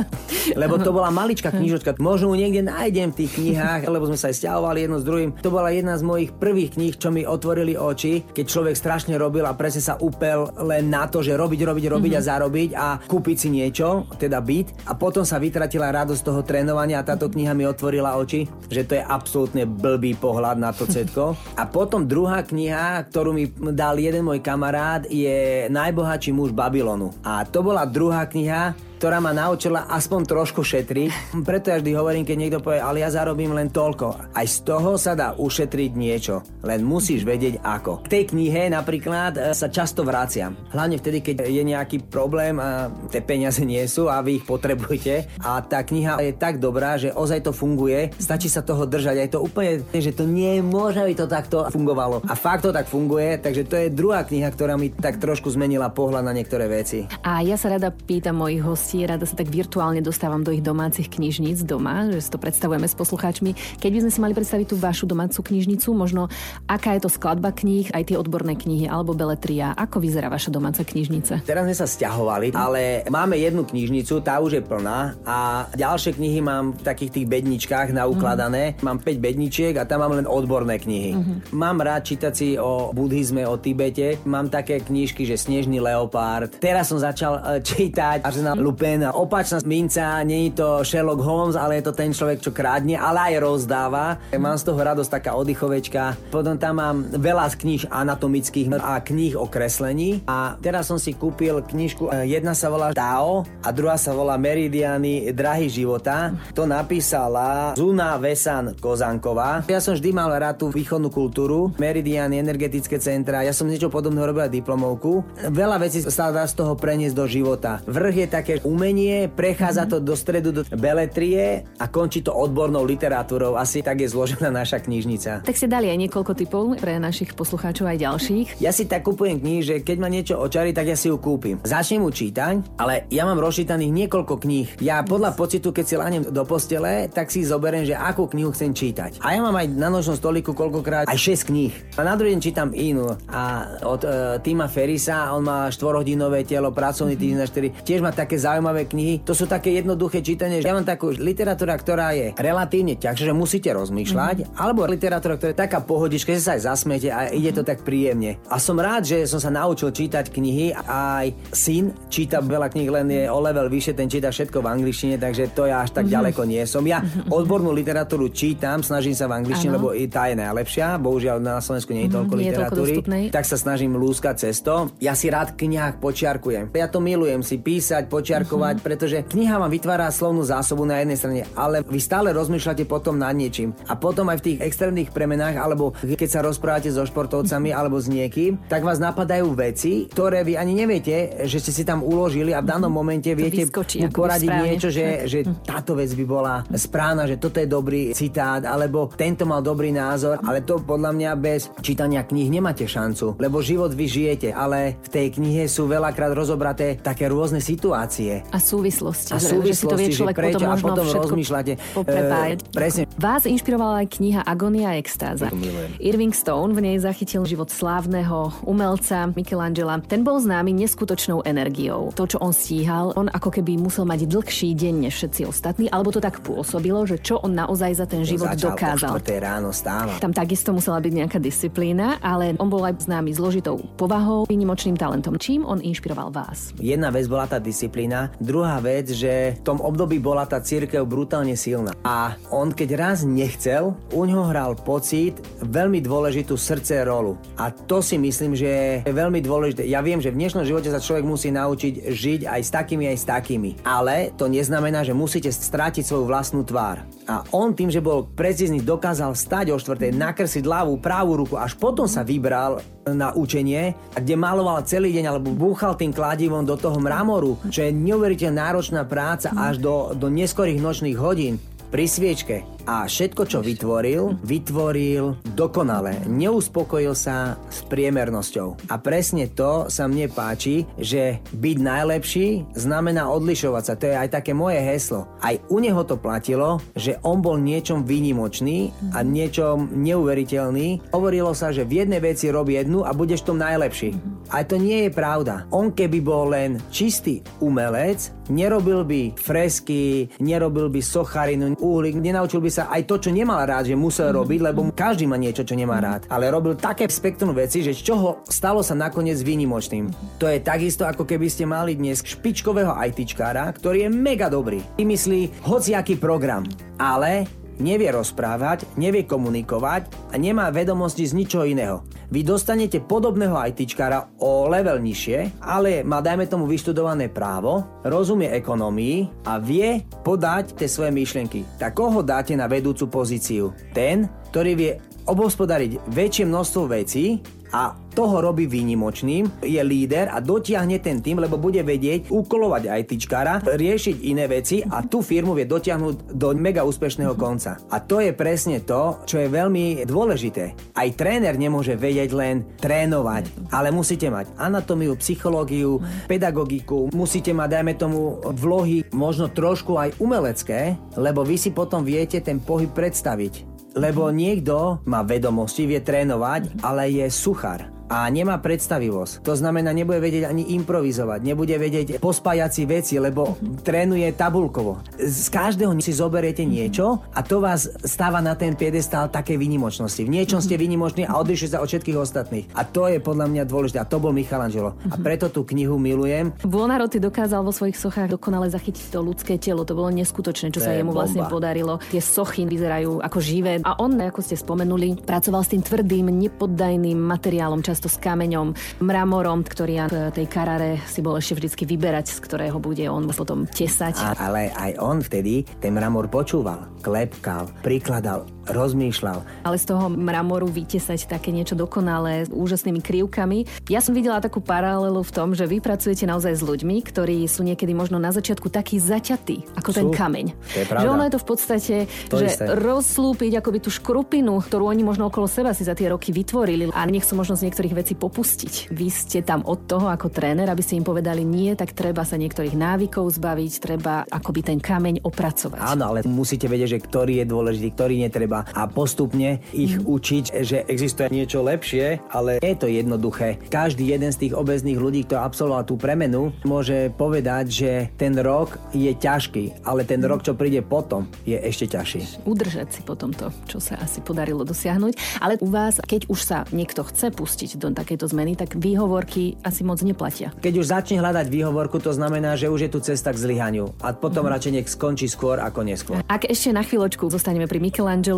lebo 0.60 0.82
to 0.82 0.90
bola 0.90 1.14
maličká 1.14 1.54
knižočka. 1.54 1.94
Možno 2.02 2.34
ju 2.34 2.42
niekde 2.42 2.66
nájdem 2.66 3.14
v 3.14 3.18
tých 3.22 3.32
knihách, 3.38 3.86
lebo 3.94 4.10
sme 4.10 4.18
sa 4.18 4.34
aj 4.34 4.36
stiahovali 4.42 4.88
jedno 4.88 4.98
s 4.98 5.06
druhým. 5.06 5.30
To 5.44 5.54
bola 5.54 5.70
jedna 5.70 5.94
z 5.94 6.02
mojich 6.02 6.30
prvých 6.34 6.74
kníh, 6.74 6.94
čo 6.98 7.14
mi 7.14 7.22
otvorili 7.22 7.78
oči, 7.78 8.26
keď 8.32 8.44
človek 8.48 8.74
strašne 8.74 9.14
robil 9.20 9.44
a 9.44 9.52
presne 9.54 9.84
sa 9.84 9.91
upel 10.00 10.48
len 10.62 10.88
na 10.88 11.08
to, 11.10 11.20
že 11.20 11.34
robiť, 11.34 11.60
robiť, 11.66 11.84
robiť 11.88 12.12
mm-hmm. 12.16 12.26
a 12.26 12.30
zarobiť 12.30 12.70
a 12.76 12.86
kúpiť 13.02 13.36
si 13.36 13.48
niečo, 13.50 14.06
teda 14.16 14.38
byt. 14.40 14.88
A 14.88 14.96
potom 14.96 15.26
sa 15.26 15.42
vytratila 15.42 15.90
radosť 15.92 16.22
toho 16.22 16.40
trénovania 16.46 17.00
a 17.00 17.06
táto 17.06 17.28
kniha 17.28 17.52
mi 17.52 17.66
otvorila 17.66 18.16
oči, 18.16 18.46
že 18.70 18.86
to 18.86 18.96
je 18.96 19.02
absolútne 19.02 19.64
blbý 19.66 20.14
pohľad 20.16 20.56
na 20.56 20.70
to 20.70 20.86
cetko. 20.88 21.34
A 21.62 21.68
potom 21.68 22.08
druhá 22.08 22.42
kniha, 22.42 23.06
ktorú 23.06 23.30
mi 23.36 23.46
dal 23.72 24.00
jeden 24.00 24.26
môj 24.26 24.40
kamarát, 24.40 25.04
je 25.06 25.68
Najbohatší 25.68 26.32
muž 26.34 26.50
Babylonu. 26.50 27.12
A 27.22 27.44
to 27.46 27.62
bola 27.62 27.86
druhá 27.86 28.26
kniha, 28.26 28.74
ktorá 29.02 29.18
ma 29.18 29.34
naučila 29.34 29.90
aspoň 29.90 30.30
trošku 30.30 30.62
šetriť. 30.62 31.34
Preto 31.42 31.74
ja 31.74 31.82
vždy 31.82 31.90
hovorím, 31.90 32.22
keď 32.22 32.36
niekto 32.38 32.62
povie, 32.62 32.78
ale 32.78 33.02
ja 33.02 33.10
zarobím 33.10 33.50
len 33.50 33.66
toľko. 33.66 34.30
Aj 34.30 34.46
z 34.46 34.62
toho 34.62 34.94
sa 34.94 35.18
dá 35.18 35.34
ušetriť 35.34 35.90
niečo, 35.90 36.46
len 36.62 36.86
musíš 36.86 37.26
vedieť 37.26 37.66
ako. 37.66 38.06
K 38.06 38.12
tej 38.14 38.24
knihe 38.30 38.70
napríklad 38.70 39.34
e, 39.34 39.40
sa 39.58 39.66
často 39.66 40.06
vraciam. 40.06 40.54
Hlavne 40.70 41.02
vtedy, 41.02 41.18
keď 41.18 41.50
je 41.50 41.62
nejaký 41.66 42.06
problém 42.06 42.62
a 42.62 42.94
tie 43.10 43.18
peniaze 43.18 43.66
nie 43.66 43.82
sú 43.90 44.06
a 44.06 44.22
vy 44.22 44.38
ich 44.38 44.46
potrebujete. 44.46 45.34
A 45.42 45.58
tá 45.66 45.82
kniha 45.82 46.22
je 46.22 46.38
tak 46.38 46.62
dobrá, 46.62 46.94
že 46.94 47.10
ozaj 47.10 47.42
to 47.42 47.50
funguje. 47.50 48.14
Stačí 48.22 48.46
sa 48.46 48.62
toho 48.62 48.86
držať. 48.86 49.18
Aj 49.18 49.30
to 49.34 49.42
úplne, 49.42 49.82
že 49.90 50.14
to 50.14 50.30
nie 50.30 50.62
môže, 50.62 51.02
aby 51.02 51.18
to 51.18 51.26
takto 51.26 51.66
fungovalo. 51.74 52.22
A 52.30 52.38
fakt 52.38 52.62
to 52.62 52.70
tak 52.70 52.86
funguje, 52.86 53.34
takže 53.42 53.66
to 53.66 53.74
je 53.82 53.90
druhá 53.90 54.22
kniha, 54.22 54.46
ktorá 54.46 54.78
mi 54.78 54.94
tak 54.94 55.18
trošku 55.18 55.50
zmenila 55.50 55.90
pohľad 55.90 56.22
na 56.22 56.30
niektoré 56.30 56.70
veci. 56.70 57.10
A 57.26 57.42
ja 57.42 57.58
sa 57.58 57.74
rada 57.74 57.90
pýtam 57.90 58.38
mojich 58.38 58.62
hostí, 58.62 58.91
hostí, 58.92 59.08
rada 59.08 59.24
sa 59.24 59.32
tak 59.32 59.48
virtuálne 59.48 60.04
dostávam 60.04 60.44
do 60.44 60.52
ich 60.52 60.60
domácich 60.60 61.08
knižníc 61.08 61.64
doma, 61.64 62.12
že 62.12 62.20
si 62.20 62.28
to 62.28 62.36
predstavujeme 62.36 62.84
s 62.84 62.92
poslucháčmi. 62.92 63.80
Keď 63.80 63.88
by 63.88 63.98
sme 64.04 64.12
si 64.12 64.20
mali 64.20 64.34
predstaviť 64.36 64.66
tú 64.68 64.76
vašu 64.76 65.08
domácu 65.08 65.40
knižnicu, 65.40 65.96
možno 65.96 66.28
aká 66.68 66.92
je 67.00 67.08
to 67.08 67.08
skladba 67.08 67.56
kníh, 67.56 67.88
aj 67.96 68.12
tie 68.12 68.20
odborné 68.20 68.52
knihy 68.52 68.84
alebo 68.84 69.16
beletria, 69.16 69.72
ako 69.72 69.96
vyzerá 69.96 70.28
vaša 70.28 70.52
domáca 70.52 70.84
knižnica? 70.84 71.40
Teraz 71.48 71.64
sme 71.64 71.72
sa 71.72 71.88
stiahovali, 71.88 72.52
ale 72.52 73.08
máme 73.08 73.40
jednu 73.40 73.64
knižnicu, 73.64 74.20
tá 74.20 74.44
už 74.44 74.60
je 74.60 74.62
plná 74.62 75.16
a 75.24 75.64
ďalšie 75.72 76.20
knihy 76.20 76.44
mám 76.44 76.76
v 76.76 76.82
takých 76.84 77.16
tých 77.16 77.26
bedničkách 77.32 77.96
naukladané. 77.96 78.76
Mm-hmm. 78.76 78.84
Mám 78.84 78.98
5 79.00 79.24
bedničiek 79.24 79.74
a 79.80 79.88
tam 79.88 80.04
mám 80.04 80.20
len 80.20 80.28
odborné 80.28 80.76
knihy. 80.76 81.16
Mm-hmm. 81.16 81.36
Mám 81.56 81.80
rád 81.80 82.04
čítať 82.04 82.32
si 82.36 82.48
o 82.60 82.92
buddhizme, 82.92 83.48
o 83.48 83.56
Tibete. 83.56 84.20
Mám 84.28 84.52
také 84.52 84.84
knižky, 84.84 85.24
že 85.24 85.40
Snežný 85.40 85.80
leopard. 85.80 86.52
Teraz 86.60 86.92
som 86.92 87.00
začal 87.00 87.40
e, 87.40 87.64
čítať 87.64 88.20
Arsena 88.20 88.52
Lupena. 88.82 89.14
Opačná 89.14 89.62
minca, 89.62 90.26
je 90.26 90.50
to 90.50 90.82
Sherlock 90.82 91.22
Holmes, 91.22 91.54
ale 91.54 91.78
je 91.78 91.86
to 91.86 91.94
ten 91.94 92.10
človek, 92.10 92.42
čo 92.42 92.50
krádne, 92.50 92.98
ale 92.98 93.30
aj 93.30 93.34
rozdáva. 93.38 94.18
Mám 94.34 94.58
z 94.58 94.66
toho 94.66 94.80
radosť 94.82 95.22
taká 95.22 95.38
oddychovečka. 95.38 96.18
Potom 96.34 96.58
tam 96.58 96.82
mám 96.82 96.96
veľa 97.14 97.46
z 97.54 97.62
kníž 97.62 97.80
anatomických 97.86 98.74
a 98.82 98.98
kníh 98.98 99.38
o 99.38 99.46
kreslení. 99.46 100.26
A 100.26 100.58
teraz 100.58 100.90
som 100.90 100.98
si 100.98 101.14
kúpil 101.14 101.62
knižku, 101.62 102.10
e, 102.10 102.34
jedna 102.34 102.58
sa 102.58 102.74
volá 102.74 102.90
Tao 102.90 103.46
a 103.62 103.70
druhá 103.70 103.94
sa 103.94 104.10
volá 104.18 104.34
Meridiany 104.34 105.30
Drahy 105.30 105.70
života. 105.70 106.34
To 106.50 106.66
napísala 106.66 107.78
Zuna 107.78 108.18
Vesan 108.18 108.74
Kozanková. 108.82 109.62
Ja 109.70 109.78
som 109.78 109.94
vždy 109.94 110.10
mal 110.10 110.26
rád 110.34 110.58
tú 110.58 110.74
východnú 110.74 111.06
kultúru, 111.14 111.70
Meridiany, 111.78 112.42
energetické 112.42 112.98
centra. 112.98 113.46
Ja 113.46 113.54
som 113.54 113.70
niečo 113.70 113.94
podobného 113.94 114.26
robil 114.26 114.50
diplomovku. 114.50 115.22
Veľa 115.54 115.78
vecí 115.78 116.02
sa 116.02 116.34
dá 116.34 116.42
z 116.42 116.58
toho 116.58 116.74
preniesť 116.74 117.14
do 117.14 117.30
života. 117.30 117.78
Vrch 117.86 118.26
je 118.26 118.26
také 118.26 118.54
umenie, 118.72 119.28
prechádza 119.28 119.84
to 119.84 120.00
do 120.00 120.16
stredu 120.16 120.48
do 120.48 120.64
beletrie 120.72 121.68
a 121.76 121.84
končí 121.92 122.24
to 122.24 122.32
odbornou 122.32 122.88
literatúrou. 122.88 123.60
Asi 123.60 123.84
tak 123.84 124.00
je 124.00 124.08
zložená 124.08 124.48
naša 124.48 124.80
knižnica. 124.80 125.44
Tak 125.44 125.52
ste 125.52 125.68
dali 125.68 125.92
aj 125.92 126.08
niekoľko 126.08 126.32
typov 126.32 126.64
pre 126.80 126.96
našich 126.96 127.36
poslucháčov 127.36 127.92
aj 127.92 127.98
ďalších. 128.00 128.48
Ja 128.64 128.72
si 128.72 128.88
tak 128.88 129.04
kupujem 129.04 129.44
knihy, 129.44 129.60
že 129.60 129.74
keď 129.84 129.96
ma 130.00 130.08
niečo 130.08 130.40
očarí, 130.40 130.72
tak 130.72 130.88
ja 130.88 130.96
si 130.96 131.12
ju 131.12 131.20
kúpim. 131.20 131.60
Začnem 131.60 132.08
ju 132.08 132.10
čítať, 132.10 132.80
ale 132.80 133.04
ja 133.12 133.28
mám 133.28 133.42
rozčítaných 133.42 133.92
niekoľko 134.06 134.34
kníh. 134.40 134.68
Ja 134.80 135.04
podľa 135.04 135.36
pocitu, 135.36 135.74
keď 135.74 135.84
si 135.84 135.94
lánem 135.98 136.22
do 136.24 136.42
postele, 136.48 137.10
tak 137.12 137.28
si 137.28 137.44
zoberiem, 137.44 137.84
že 137.84 137.98
akú 137.98 138.30
knihu 138.30 138.54
chcem 138.56 138.72
čítať. 138.72 139.18
A 139.20 139.36
ja 139.36 139.44
mám 139.44 139.58
aj 139.58 139.66
na 139.74 139.92
nočnom 139.92 140.16
stoliku 140.16 140.54
koľkokrát 140.56 141.10
aj 141.10 141.18
6 141.18 141.50
kníh. 141.50 141.74
A 141.98 142.06
na 142.06 142.14
druhý 142.14 142.32
deň 142.38 142.40
čítam 142.40 142.70
inú. 142.72 143.18
A 143.28 143.66
od 143.82 144.02
uh, 144.06 144.38
Tima 144.38 144.70
Ferisa, 144.70 145.34
on 145.34 145.42
má 145.42 145.66
4-hodinové 145.68 146.46
telo, 146.46 146.70
pracovný 146.70 147.18
týždeň 147.18 147.38
na 147.42 147.46
4, 147.50 147.82
tiež 147.82 148.00
má 148.00 148.14
také 148.14 148.38
zaujímavé 148.38 148.61
knihy. 148.62 149.26
To 149.26 149.34
sú 149.34 149.50
také 149.50 149.74
jednoduché 149.74 150.22
čítanie. 150.22 150.62
Ja 150.62 150.78
mám 150.78 150.86
takú 150.86 151.10
literatúra, 151.10 151.74
ktorá 151.74 152.14
je 152.14 152.30
relatívne 152.38 152.94
ťažšia, 152.94 153.30
že 153.30 153.34
musíte 153.34 153.70
rozmýšľať, 153.74 154.36
mm-hmm. 154.46 154.58
alebo 154.62 154.86
literatúra, 154.86 155.34
ktorá 155.34 155.50
je 155.50 155.58
taká 155.58 155.78
pohodička, 155.82 156.30
že 156.32 156.42
sa 156.42 156.54
aj 156.54 156.62
zasmiete 156.62 157.08
a 157.10 157.34
ide 157.34 157.50
to 157.50 157.66
tak 157.66 157.82
príjemne. 157.82 158.38
A 158.46 158.62
som 158.62 158.78
rád, 158.78 159.02
že 159.02 159.26
som 159.26 159.42
sa 159.42 159.50
naučil 159.50 159.90
čítať 159.90 160.30
knihy. 160.30 160.74
Aj 160.86 161.26
syn 161.50 161.90
číta 162.06 162.38
veľa 162.38 162.70
kníh, 162.70 162.88
len 162.90 163.06
je 163.10 163.24
o 163.26 163.38
level 163.42 163.66
vyššie, 163.66 163.98
ten 163.98 164.06
číta 164.06 164.30
všetko 164.30 164.62
v 164.62 164.70
angličtine, 164.70 165.16
takže 165.18 165.50
to 165.52 165.66
ja 165.66 165.82
až 165.82 165.90
tak 165.90 166.06
mm-hmm. 166.06 166.14
ďaleko 166.14 166.42
nie 166.46 166.62
som. 166.64 166.84
Ja 166.86 167.02
odbornú 167.28 167.74
literatúru 167.74 168.30
čítam, 168.30 168.84
snažím 168.86 169.16
sa 169.16 169.26
v 169.26 169.42
angličtine, 169.42 169.74
lebo 169.74 169.90
i 169.96 170.06
tá 170.06 170.30
je 170.30 170.36
najlepšia. 170.38 171.00
Bohužiaľ 171.00 171.38
na 171.40 171.56
Slovensku 171.58 171.90
nie 171.96 172.06
je 172.06 172.10
mhm, 172.12 172.16
toľko 172.20 172.34
mm, 172.34 172.40
literatúry. 172.40 172.92
Je 173.00 173.32
tak 173.32 173.44
sa 173.48 173.56
snažím 173.56 173.96
lúskať 173.96 174.48
cesto. 174.48 174.92
Ja 175.00 175.16
si 175.16 175.32
rád 175.32 175.56
v 175.56 175.66
knihách 175.66 175.98
počiarkujem. 175.98 176.74
Ja 176.76 176.86
to 176.92 177.00
milujem 177.00 177.40
si 177.40 177.56
písať, 177.58 178.12
počiarkovať, 178.42 178.74
mm-hmm. 178.76 178.86
pretože 178.86 179.18
kniha 179.30 179.56
vám 179.56 179.70
vytvára 179.70 180.06
slovnú 180.10 180.42
zásobu 180.42 180.82
na 180.82 181.00
jednej 181.00 181.18
strane, 181.18 181.42
ale 181.54 181.86
vy 181.86 182.00
stále 182.02 182.34
rozmýšľate 182.34 182.84
potom 182.84 183.16
nad 183.16 183.32
niečím. 183.32 183.72
A 183.86 183.94
potom 183.94 184.28
aj 184.28 184.42
v 184.42 184.46
tých 184.52 184.58
extrémnych 184.66 185.14
premenách, 185.14 185.56
alebo 185.56 185.94
keď 186.02 186.28
sa 186.28 186.40
rozprávate 186.42 186.90
so 186.90 187.06
športovcami 187.06 187.70
mm-hmm. 187.70 187.78
alebo 187.78 187.96
s 188.02 188.10
niekým, 188.10 188.58
tak 188.66 188.82
vás 188.82 188.98
napadajú 188.98 189.54
veci, 189.54 190.10
ktoré 190.10 190.42
vy 190.42 190.58
ani 190.58 190.74
neviete, 190.74 191.46
že 191.46 191.58
ste 191.62 191.72
si 191.72 191.82
tam 191.86 192.02
uložili 192.02 192.50
a 192.52 192.60
v 192.60 192.68
danom 192.68 192.90
mhm. 192.90 192.98
momente 192.98 193.30
viete 193.32 193.64
mu 194.02 194.08
poradiť 194.10 194.50
niečo, 194.50 194.88
že, 194.90 195.30
že 195.30 195.46
táto 195.62 195.94
vec 195.94 196.10
by 196.12 196.24
bola 196.26 196.54
správna, 196.74 197.28
že 197.28 197.38
toto 197.38 197.62
je 197.62 197.68
dobrý 197.68 198.10
citát, 198.12 198.64
alebo 198.66 199.10
tento 199.14 199.46
mal 199.46 199.62
dobrý 199.62 199.94
názor, 199.94 200.42
ale 200.42 200.64
to 200.66 200.82
podľa 200.82 201.14
mňa 201.14 201.30
bez 201.38 201.70
čítania 201.80 202.24
kníh 202.26 202.50
nemáte 202.50 202.84
šancu, 202.88 203.38
lebo 203.38 203.62
život 203.62 203.92
vy 203.94 204.06
žijete, 204.08 204.48
ale 204.50 204.98
v 205.06 205.08
tej 205.08 205.26
knihe 205.38 205.64
sú 205.68 205.86
veľakrát 205.86 206.32
rozobraté 206.32 206.98
také 206.98 207.28
rôzne 207.28 207.60
situácie. 207.60 208.31
A 208.48 208.58
súvislosti. 208.58 209.32
A 209.34 209.38
súvislosti, 209.38 209.68
že, 209.68 209.74
si 209.76 209.84
to 209.84 209.96
vie 209.98 210.08
človek 210.08 210.34
že 210.34 210.40
prečo, 210.40 210.56
potom 210.56 210.68
možno 210.72 210.86
a 210.86 210.92
potom 210.92 211.06
rozmýšľate. 211.12 211.72
E, 211.76 212.56
presne. 212.72 213.02
Vás 213.20 213.42
inšpirovala 213.44 214.06
aj 214.06 214.08
kniha 214.16 214.40
Agonia 214.46 214.94
a 214.94 214.98
extáza. 214.98 215.52
Irving 216.00 216.32
Stone 216.32 216.72
v 216.72 216.80
nej 216.80 216.96
zachytil 217.02 217.44
život 217.44 217.68
slávneho 217.68 218.54
umelca 218.64 219.28
Michelangela. 219.34 220.00
Ten 220.06 220.22
bol 220.22 220.38
známy 220.38 220.72
neskutočnou 220.72 221.44
energiou. 221.44 222.14
To, 222.14 222.24
čo 222.24 222.38
on 222.38 222.54
stíhal, 222.54 223.12
on 223.18 223.26
ako 223.28 223.50
keby 223.60 223.76
musel 223.76 224.06
mať 224.06 224.30
dlhší 224.30 224.72
deň 224.78 224.94
než 225.08 225.12
všetci 225.18 225.42
ostatní, 225.48 225.86
alebo 225.90 226.14
to 226.14 226.22
tak 226.22 226.38
pôsobilo, 226.46 227.02
že 227.04 227.18
čo 227.18 227.42
on 227.42 227.58
naozaj 227.58 227.98
za 227.98 228.06
ten 228.06 228.22
život 228.22 228.54
Začal 228.54 228.78
dokázal. 228.78 229.12
ráno 229.42 229.74
stáva. 229.74 230.14
Tam 230.22 230.30
takisto 230.30 230.70
musela 230.70 231.02
byť 231.02 231.12
nejaká 231.12 231.38
disciplína, 231.42 232.22
ale 232.22 232.54
on 232.62 232.70
bol 232.70 232.84
aj 232.86 233.02
známy 233.08 233.34
zložitou 233.34 233.82
povahou, 233.98 234.46
výnimočným 234.46 234.94
talentom. 234.94 235.34
Čím 235.34 235.66
on 235.66 235.82
inšpiroval 235.82 236.30
vás? 236.30 236.70
Jedna 236.78 237.10
vec 237.10 237.26
bola 237.26 237.50
tá 237.50 237.58
disciplína, 237.58 238.21
druhá 238.36 238.78
vec, 238.82 239.10
že 239.10 239.56
v 239.58 239.64
tom 239.64 239.78
období 239.80 240.20
bola 240.20 240.44
tá 240.44 240.60
církev 240.60 241.02
brutálne 241.08 241.56
silná. 241.56 241.96
A 242.04 242.36
on 242.52 242.74
keď 242.74 242.90
raz 242.98 243.18
nechcel, 243.24 243.96
u 244.12 244.22
ňoho 244.26 244.50
hral 244.50 244.72
pocit 244.76 245.38
veľmi 245.62 246.02
dôležitú 246.04 246.58
srdce 246.58 247.02
rolu. 247.06 247.38
A 247.56 247.70
to 247.72 248.04
si 248.04 248.18
myslím, 248.18 248.52
že 248.52 249.02
je 249.06 249.12
veľmi 249.14 249.40
dôležité. 249.40 249.86
Ja 249.88 250.04
viem, 250.04 250.20
že 250.20 250.34
v 250.34 250.38
dnešnom 250.42 250.66
živote 250.66 250.90
sa 250.90 251.00
človek 251.00 251.24
musí 251.24 251.48
naučiť 251.54 252.10
žiť 252.10 252.40
aj 252.50 252.60
s 252.60 252.70
takými, 252.70 253.04
aj 253.08 253.18
s 253.18 253.24
takými. 253.24 253.70
Ale 253.86 254.34
to 254.36 254.50
neznamená, 254.50 255.06
že 255.06 255.16
musíte 255.16 255.48
strátiť 255.48 256.04
svoju 256.04 256.24
vlastnú 256.26 256.66
tvár. 256.66 257.06
A 257.30 257.46
on 257.54 257.70
tým, 257.70 257.86
že 257.86 258.02
bol 258.02 258.26
precízny, 258.26 258.82
dokázal 258.82 259.38
stať 259.38 259.70
o 259.70 259.78
štvrtej, 259.78 260.10
nakresliť 260.10 260.64
ľavú, 260.66 260.98
pravú 260.98 261.38
ruku, 261.38 261.54
až 261.54 261.78
potom 261.78 262.10
sa 262.10 262.26
vybral 262.26 262.82
na 263.06 263.30
učenie, 263.30 263.94
kde 264.18 264.34
maloval 264.34 264.82
celý 264.82 265.14
deň 265.14 265.24
alebo 265.30 265.54
búchal 265.54 265.94
tým 265.94 266.10
kladivom 266.10 266.66
do 266.66 266.74
toho 266.74 266.98
mramoru, 266.98 267.62
čo 267.70 267.86
je 267.86 267.94
neuveriteľne 267.94 268.58
náročná 268.58 269.06
práca 269.06 269.54
až 269.54 269.78
do, 269.78 270.10
do 270.18 270.26
neskorých 270.26 270.82
nočných 270.82 271.18
hodín 271.18 271.62
pri 271.94 272.08
sviečke. 272.10 272.56
A 272.82 273.06
všetko, 273.06 273.46
čo 273.46 273.62
vytvoril, 273.62 274.42
vytvoril 274.42 275.38
dokonale. 275.54 276.26
Neuspokojil 276.26 277.14
sa 277.14 277.54
s 277.70 277.86
priemernosťou. 277.86 278.90
A 278.90 278.98
presne 278.98 279.46
to 279.46 279.86
sa 279.86 280.10
mne 280.10 280.26
páči, 280.26 280.82
že 280.98 281.38
byť 281.54 281.76
najlepší 281.78 282.48
znamená 282.74 283.30
odlišovať 283.30 283.82
sa. 283.86 283.94
To 283.94 284.04
je 284.10 284.16
aj 284.18 284.28
také 284.34 284.50
moje 284.50 284.82
heslo. 284.82 285.30
Aj 285.38 285.54
u 285.70 285.78
neho 285.78 286.02
to 286.02 286.18
platilo, 286.18 286.82
že 286.98 287.22
on 287.22 287.38
bol 287.38 287.54
niečom 287.54 288.02
výnimočný 288.02 288.90
a 289.14 289.22
niečom 289.22 289.94
neuveriteľný. 289.94 291.14
Hovorilo 291.14 291.54
sa, 291.54 291.70
že 291.70 291.86
v 291.86 292.02
jednej 292.02 292.18
veci 292.18 292.50
robí 292.50 292.74
jednu 292.74 293.06
a 293.06 293.14
budeš 293.14 293.46
tom 293.46 293.62
najlepší. 293.62 294.18
A 294.50 294.66
to 294.66 294.74
nie 294.76 295.06
je 295.06 295.10
pravda. 295.14 295.70
On 295.70 295.94
keby 295.94 296.18
bol 296.18 296.50
len 296.50 296.82
čistý 296.90 297.40
umelec, 297.62 298.34
nerobil 298.50 299.06
by 299.06 299.32
fresky, 299.38 300.28
nerobil 300.42 300.90
by 300.90 301.00
socharinu, 301.00 301.78
uhlík, 301.78 302.18
nenaučil 302.18 302.60
by 302.60 302.71
sa 302.72 302.88
aj 302.88 303.04
to, 303.04 303.28
čo 303.28 303.30
nemal 303.30 303.60
rád, 303.60 303.92
že 303.92 303.96
musel 304.00 304.32
mm. 304.32 304.36
robiť, 304.40 304.60
lebo 304.72 304.80
každý 304.96 305.28
má 305.28 305.36
niečo, 305.36 305.68
čo 305.68 305.76
nemá 305.76 306.00
rád. 306.00 306.24
Ale 306.32 306.48
robil 306.48 306.80
také 306.80 307.04
spektrum 307.04 307.52
veci, 307.52 307.84
že 307.84 307.92
z 307.92 308.00
čoho 308.08 308.40
stalo 308.48 308.80
sa 308.80 308.96
nakoniec 308.96 309.44
výnimočným. 309.44 310.08
To 310.40 310.48
je 310.48 310.58
takisto, 310.64 311.04
ako 311.04 311.28
keby 311.28 311.52
ste 311.52 311.68
mali 311.68 311.92
dnes 311.92 312.24
špičkového 312.24 312.96
ITčkára, 312.96 313.68
ktorý 313.76 314.08
je 314.08 314.10
mega 314.10 314.48
dobrý. 314.48 314.80
Vymyslí 314.96 315.62
hociaký 315.68 316.16
program, 316.16 316.64
ale 316.96 317.61
nevie 317.82 318.14
rozprávať, 318.14 318.86
nevie 318.94 319.26
komunikovať 319.26 320.30
a 320.30 320.38
nemá 320.38 320.70
vedomosti 320.70 321.26
z 321.26 321.34
ničoho 321.34 321.66
iného. 321.66 322.06
Vy 322.30 322.46
dostanete 322.46 323.02
podobného 323.02 323.58
ITčkára 323.58 324.38
o 324.40 324.70
level 324.70 325.02
nižšie, 325.02 325.60
ale 325.60 326.06
má 326.06 326.22
dajme 326.22 326.46
tomu 326.46 326.70
vyštudované 326.70 327.28
právo, 327.28 327.84
rozumie 328.06 328.48
ekonomii 328.54 329.44
a 329.44 329.58
vie 329.58 330.00
podať 330.22 330.78
tie 330.78 330.88
svoje 330.88 331.10
myšlienky. 331.12 331.66
Tak 331.76 331.98
koho 331.98 332.22
dáte 332.22 332.54
na 332.56 332.70
vedúcu 332.70 333.10
pozíciu? 333.10 333.74
Ten, 333.92 334.30
ktorý 334.54 334.72
vie 334.78 334.92
obhospodariť 335.26 336.08
väčšie 336.08 336.44
množstvo 336.46 336.82
vecí 336.88 337.42
a 337.72 337.96
toho 338.12 338.44
robí 338.44 338.68
výnimočným, 338.68 339.64
je 339.64 339.80
líder 339.80 340.28
a 340.28 340.38
dotiahne 340.44 341.00
ten 341.00 341.24
tým, 341.24 341.40
lebo 341.40 341.56
bude 341.56 341.80
vedieť 341.80 342.28
ukolovať 342.28 342.92
aj 342.92 343.02
tyčkára, 343.08 343.54
riešiť 343.64 344.16
iné 344.28 344.44
veci 344.44 344.84
a 344.84 345.00
tú 345.00 345.24
firmu 345.24 345.56
vie 345.56 345.64
dotiahnuť 345.64 346.36
do 346.36 346.52
mega 346.52 346.84
úspešného 346.84 347.32
konca. 347.40 347.80
A 347.88 347.96
to 348.04 348.20
je 348.20 348.36
presne 348.36 348.84
to, 348.84 349.24
čo 349.24 349.40
je 349.40 349.48
veľmi 349.48 350.04
dôležité. 350.04 350.92
Aj 350.92 351.08
tréner 351.16 351.56
nemôže 351.56 351.96
vedieť 351.96 352.30
len 352.36 352.68
trénovať, 352.76 353.72
ale 353.72 353.88
musíte 353.88 354.28
mať 354.28 354.52
anatomiu, 354.60 355.16
psychológiu, 355.16 356.04
pedagogiku, 356.28 357.08
musíte 357.16 357.56
mať, 357.56 357.80
dajme 357.80 357.94
tomu, 357.96 358.44
vlohy 358.52 359.08
možno 359.16 359.48
trošku 359.48 359.96
aj 359.96 360.20
umelecké, 360.20 361.00
lebo 361.16 361.40
vy 361.40 361.56
si 361.56 361.72
potom 361.72 362.04
viete 362.04 362.44
ten 362.44 362.60
pohyb 362.60 362.92
predstaviť. 362.92 363.71
Lebo 363.92 364.32
niekto 364.32 365.04
má 365.04 365.20
vedomosti, 365.20 365.84
vie 365.84 366.00
trénovať, 366.00 366.80
ale 366.80 367.12
je 367.12 367.26
suchar 367.28 368.01
a 368.12 368.28
nemá 368.28 368.60
predstavivosť. 368.60 369.40
To 369.40 369.56
znamená, 369.56 369.96
nebude 369.96 370.20
vedieť 370.20 370.44
ani 370.52 370.76
improvizovať, 370.76 371.40
nebude 371.40 371.72
vedieť 371.80 372.20
pospájať 372.20 372.70
si 372.70 372.82
veci, 372.84 373.14
lebo 373.16 373.56
trénuje 373.80 374.28
tabulkovo. 374.36 375.00
Z 375.16 375.48
každého 375.48 375.96
si 376.04 376.12
zoberiete 376.12 376.68
niečo 376.68 377.24
a 377.32 377.40
to 377.40 377.64
vás 377.64 377.88
stáva 378.04 378.44
na 378.44 378.52
ten 378.52 378.76
piedestál 378.76 379.32
také 379.32 379.56
výnimočnosti. 379.56 380.20
V 380.20 380.28
niečom 380.28 380.60
ste 380.60 380.76
výnimoční 380.76 381.24
a 381.24 381.40
odlišujete 381.40 381.72
sa 381.72 381.80
od 381.80 381.88
všetkých 381.88 382.18
ostatných. 382.20 382.66
A 382.76 382.84
to 382.84 383.08
je 383.08 383.16
podľa 383.16 383.48
mňa 383.48 383.62
dôležité. 383.64 383.98
A 384.02 384.04
to 384.04 384.20
bol 384.20 384.34
Michelangelo. 384.34 384.92
A 385.08 385.16
preto 385.16 385.48
tú 385.48 385.64
knihu 385.64 385.96
milujem. 385.96 386.52
Buonarroti 386.60 387.16
dokázal 387.16 387.64
vo 387.64 387.72
svojich 387.72 387.96
sochách 387.96 388.36
dokonale 388.36 388.68
zachytiť 388.68 389.08
to 389.08 389.24
ľudské 389.24 389.56
telo. 389.56 389.88
To 389.88 389.96
bolo 389.96 390.12
neskutočné, 390.12 390.68
čo 390.68 390.84
to 390.84 390.84
sa 390.84 390.92
jemu 390.92 391.16
vlastne 391.16 391.48
podarilo. 391.48 391.96
Tie 392.12 392.20
sochy 392.20 392.68
vyzerajú 392.68 393.24
ako 393.24 393.38
živé. 393.40 393.80
A 393.88 393.96
on, 394.02 394.20
ako 394.20 394.44
ste 394.44 394.60
spomenuli, 394.60 395.24
pracoval 395.24 395.64
s 395.64 395.72
tým 395.72 395.80
tvrdým, 395.80 396.28
nepoddajným 396.28 397.16
materiálom, 397.16 397.80
často 397.80 398.01
často 398.02 398.18
s 398.18 398.24
kameňom, 398.26 398.98
mramorom, 398.98 399.62
ktorý 399.62 400.10
v 400.10 400.34
tej 400.34 400.46
karare 400.50 400.98
si 401.06 401.22
bol 401.22 401.38
ešte 401.38 401.54
vždycky 401.54 401.86
vyberať, 401.86 402.34
z 402.34 402.38
ktorého 402.42 402.82
bude 402.82 403.06
on 403.06 403.30
potom 403.30 403.62
tesať. 403.70 404.18
A, 404.18 404.34
ale 404.42 404.74
aj 404.74 404.98
on 404.98 405.22
vtedy 405.22 405.62
ten 405.78 405.94
mramor 405.94 406.26
počúval, 406.26 406.90
klepkal, 406.98 407.70
prikladal, 407.86 408.42
rozmýšľal. 408.66 409.38
Ale 409.62 409.76
z 409.78 409.84
toho 409.94 410.10
mramoru 410.10 410.66
vytesať 410.66 411.30
také 411.30 411.54
niečo 411.54 411.78
dokonalé 411.78 412.48
s 412.48 412.50
úžasnými 412.50 412.98
krivkami. 412.98 413.68
Ja 413.86 414.02
som 414.02 414.16
videla 414.16 414.42
takú 414.42 414.58
paralelu 414.58 415.22
v 415.22 415.32
tom, 415.32 415.54
že 415.54 415.68
vy 415.68 415.78
pracujete 415.78 416.26
naozaj 416.26 416.58
s 416.58 416.62
ľuďmi, 416.64 416.96
ktorí 417.06 417.46
sú 417.46 417.62
niekedy 417.62 417.94
možno 417.94 418.18
na 418.18 418.34
začiatku 418.34 418.72
takí 418.72 418.98
zaťatí, 418.98 419.78
ako 419.78 419.90
sú. 419.92 419.96
ten 420.02 420.06
kameň. 420.10 420.46
To 420.50 420.78
je 420.80 420.86
pravda. 420.88 421.04
Že 421.04 421.12
ono 421.12 421.22
je 421.22 421.32
to 421.32 421.40
v 421.40 421.46
podstate, 421.46 421.94
to 422.26 422.36
že 422.40 422.46
isté. 422.50 422.64
rozslúpiť 422.72 423.52
akoby 423.62 423.78
tú 423.78 423.90
škrupinu, 423.92 424.58
ktorú 424.58 424.90
oni 424.90 425.06
možno 425.06 425.30
okolo 425.30 425.46
seba 425.46 425.70
si 425.76 425.86
za 425.86 425.94
tie 425.94 426.10
roky 426.10 426.34
vytvorili 426.34 426.90
a 426.90 427.04
nechcú 427.06 427.36
možno 427.38 427.54
z 427.54 427.68
niektorých 427.68 427.82
niektorých 427.82 427.96
vecí 427.96 428.14
popustiť. 428.20 428.74
Vy 428.92 429.08
ste 429.08 429.38
tam 429.40 429.64
od 429.64 429.88
toho 429.88 430.12
ako 430.12 430.28
tréner, 430.28 430.68
aby 430.68 430.84
ste 430.84 431.00
im 431.00 431.08
povedali 431.08 431.40
nie, 431.40 431.72
tak 431.72 431.96
treba 431.96 432.20
sa 432.20 432.36
niektorých 432.36 432.76
návykov 432.76 433.32
zbaviť, 433.32 433.72
treba 433.80 434.28
akoby 434.28 434.60
ten 434.60 434.78
kameň 434.78 435.24
opracovať. 435.24 435.80
Áno, 435.80 436.12
ale 436.12 436.20
musíte 436.28 436.68
vedieť, 436.68 436.94
že 436.94 436.98
ktorý 437.00 437.40
je 437.40 437.46
dôležitý, 437.48 437.88
ktorý 437.96 438.14
netreba 438.20 438.51
a 438.60 438.82
postupne 438.84 439.64
ich 439.72 439.96
mm. 439.96 440.04
učiť, 440.04 440.44
že 440.60 440.84
existuje 440.84 441.32
niečo 441.32 441.64
lepšie, 441.64 442.20
ale 442.28 442.60
je 442.60 442.76
to 442.76 442.86
jednoduché. 442.92 443.56
Každý 443.72 444.04
jeden 444.12 444.28
z 444.28 444.46
tých 444.46 444.52
obezných 444.52 445.00
ľudí, 445.00 445.24
kto 445.24 445.40
absolvoval 445.40 445.88
tú 445.88 445.96
premenu, 445.96 446.52
môže 446.68 447.08
povedať, 447.16 447.64
že 447.72 447.90
ten 448.20 448.36
rok 448.36 448.76
je 448.92 449.08
ťažký, 449.16 449.88
ale 449.88 450.04
ten 450.04 450.20
mm. 450.20 450.28
rok, 450.28 450.40
čo 450.44 450.52
príde 450.52 450.84
potom, 450.84 451.24
je 451.48 451.56
ešte 451.56 451.88
ťažší. 451.96 452.44
Udržať 452.44 452.88
si 452.92 453.00
potom 453.00 453.32
to, 453.32 453.48
čo 453.64 453.80
sa 453.80 453.96
asi 453.96 454.20
podarilo 454.20 454.66
dosiahnuť. 454.68 455.40
Ale 455.40 455.56
u 455.64 455.72
vás, 455.72 456.02
keď 456.02 456.28
už 456.28 456.40
sa 456.42 456.58
niekto 456.74 457.06
chce 457.08 457.32
pustiť 457.32 457.80
do 457.80 457.88
takéto 457.94 458.28
zmeny, 458.28 458.58
tak 458.58 458.76
výhovorky 458.76 459.56
asi 459.64 459.86
moc 459.86 460.02
neplatia. 460.02 460.50
Keď 460.60 460.74
už 460.76 460.86
začne 460.90 461.22
hľadať 461.22 461.46
výhovorku, 461.48 462.02
to 462.02 462.12
znamená, 462.12 462.58
že 462.58 462.68
už 462.68 462.88
je 462.88 462.90
tu 462.90 462.98
cesta 463.00 463.30
k 463.30 463.38
zlyhaniu 463.38 463.94
a 464.02 464.12
potom 464.12 464.44
mm. 464.44 464.52
radšej 464.52 464.72
nech 464.74 464.88
skončí 464.90 465.26
skôr 465.30 465.62
ako 465.62 465.86
neskôr. 465.86 466.18
Ak 466.26 466.48
ešte 466.48 466.74
na 466.74 466.82
chvíľočku 466.82 467.30
zostaneme 467.30 467.70
pri 467.70 467.78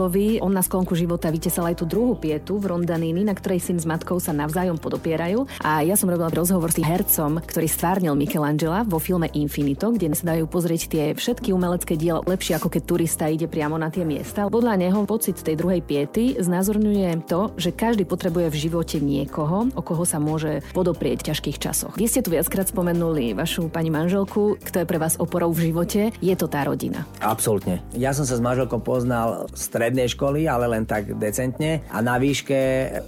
Michelangelovi, 0.05 0.45
on 0.45 0.53
na 0.53 0.61
sklonku 0.61 0.93
života 0.93 1.33
vytesal 1.33 1.73
aj 1.73 1.81
tú 1.81 1.85
druhú 1.88 2.12
pietu 2.21 2.61
v 2.61 2.77
Rondanini, 2.77 3.25
na 3.25 3.33
ktorej 3.33 3.64
syn 3.64 3.81
s 3.81 3.88
matkou 3.88 4.21
sa 4.21 4.37
navzájom 4.37 4.77
podopierajú. 4.77 5.49
A 5.64 5.81
ja 5.81 5.97
som 5.97 6.12
robila 6.12 6.29
rozhovor 6.29 6.69
s 6.69 6.81
hercom, 6.85 7.40
ktorý 7.40 7.64
stvárnil 7.64 8.12
Michelangela 8.12 8.85
vo 8.85 9.01
filme 9.01 9.33
Infinito, 9.33 9.88
kde 9.88 10.12
sa 10.12 10.37
dajú 10.37 10.45
pozrieť 10.45 10.83
tie 10.93 11.05
všetky 11.17 11.57
umelecké 11.57 11.97
diela 11.97 12.21
lepšie 12.21 12.61
ako 12.61 12.69
keď 12.69 12.83
turista 12.85 13.25
ide 13.33 13.49
priamo 13.49 13.81
na 13.81 13.88
tie 13.88 14.05
miesta. 14.05 14.45
Podľa 14.53 14.77
neho 14.77 15.01
pocit 15.09 15.40
tej 15.40 15.57
druhej 15.57 15.81
piety 15.81 16.37
znázorňuje 16.37 17.25
to, 17.25 17.57
že 17.57 17.73
každý 17.73 18.05
potrebuje 18.05 18.53
v 18.53 18.61
živote 18.69 19.01
niekoho 19.01 19.73
o 19.73 19.81
koho 19.81 20.05
sa 20.05 20.21
môže 20.21 20.61
podoprieť 20.77 21.25
v 21.25 21.27
ťažkých 21.33 21.57
časoch. 21.57 21.97
Vy 21.97 22.12
ste 22.12 22.21
tu 22.21 22.29
viackrát 22.29 22.69
spomenuli 22.69 23.33
vašu 23.33 23.73
pani 23.73 23.88
manželku, 23.88 24.61
kto 24.61 24.85
je 24.85 24.87
pre 24.88 25.01
vás 25.01 25.17
oporou 25.17 25.49
v 25.51 25.73
živote. 25.73 26.12
Je 26.21 26.35
to 26.37 26.45
tá 26.45 26.69
rodina? 26.69 27.09
Absolútne. 27.25 27.81
Ja 27.97 28.12
som 28.12 28.29
sa 28.29 28.37
s 28.37 28.45
manželkou 28.45 28.85
poznal 28.85 29.49
z 29.57 29.64
strednej 29.94 30.11
školy, 30.14 30.40
ale 30.46 30.70
len 30.70 30.85
tak 30.87 31.18
decentne 31.18 31.83
a 31.90 31.98
na 32.02 32.18
výške 32.18 32.61